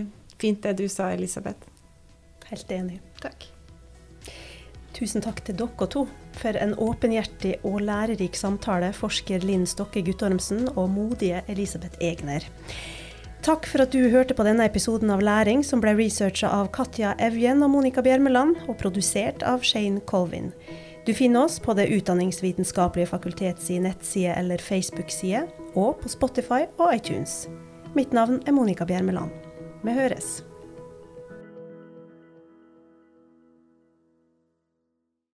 fint 0.44 0.62
det 0.62 0.76
du 0.82 0.88
sa, 0.92 1.08
Elisabeth. 1.12 1.72
Helt 2.50 2.72
enig. 2.72 3.00
Takk. 3.22 3.48
Tusen 4.94 5.24
takk 5.24 5.40
til 5.42 5.56
dere 5.58 5.88
to 5.90 6.04
for 6.38 6.56
en 6.60 6.74
åpenhjertig 6.78 7.56
og 7.66 7.80
lærerik 7.82 8.36
samtale, 8.38 8.92
forsker 8.94 9.42
Linn 9.42 9.64
Stokke 9.66 10.04
Guttormsen 10.06 10.68
og 10.76 10.90
modige 10.94 11.42
Elisabeth 11.50 11.98
Egner. 12.04 12.46
Takk 13.44 13.66
for 13.68 13.84
at 13.84 13.92
du 13.92 14.08
hørte 14.08 14.36
på 14.36 14.44
denne 14.46 14.64
episoden 14.64 15.10
av 15.12 15.20
Læring, 15.20 15.64
som 15.66 15.82
ble 15.82 15.92
researcha 15.98 16.48
av 16.48 16.70
Katja 16.72 17.12
Evjen 17.20 17.60
og 17.64 17.74
Monica 17.74 18.00
Bjermeland, 18.04 18.56
og 18.68 18.78
produsert 18.80 19.44
av 19.44 19.66
Shane 19.66 20.00
Colvin. 20.08 20.52
Du 21.04 21.12
finner 21.12 21.44
oss 21.44 21.58
på 21.60 21.74
Det 21.76 21.90
utdanningsvitenskapelige 21.92 23.10
fakultets 23.10 23.68
nettside 23.68 24.32
eller 24.38 24.58
Facebook-side, 24.58 25.44
og 25.74 25.98
på 26.00 26.08
Spotify 26.08 26.64
og 26.78 26.94
iTunes. 26.94 27.44
Mitt 27.94 28.16
navn 28.16 28.40
er 28.46 28.56
Monica 28.56 28.84
Bjermeland. 28.88 29.30
Vi 29.84 29.92
høres. 29.92 30.44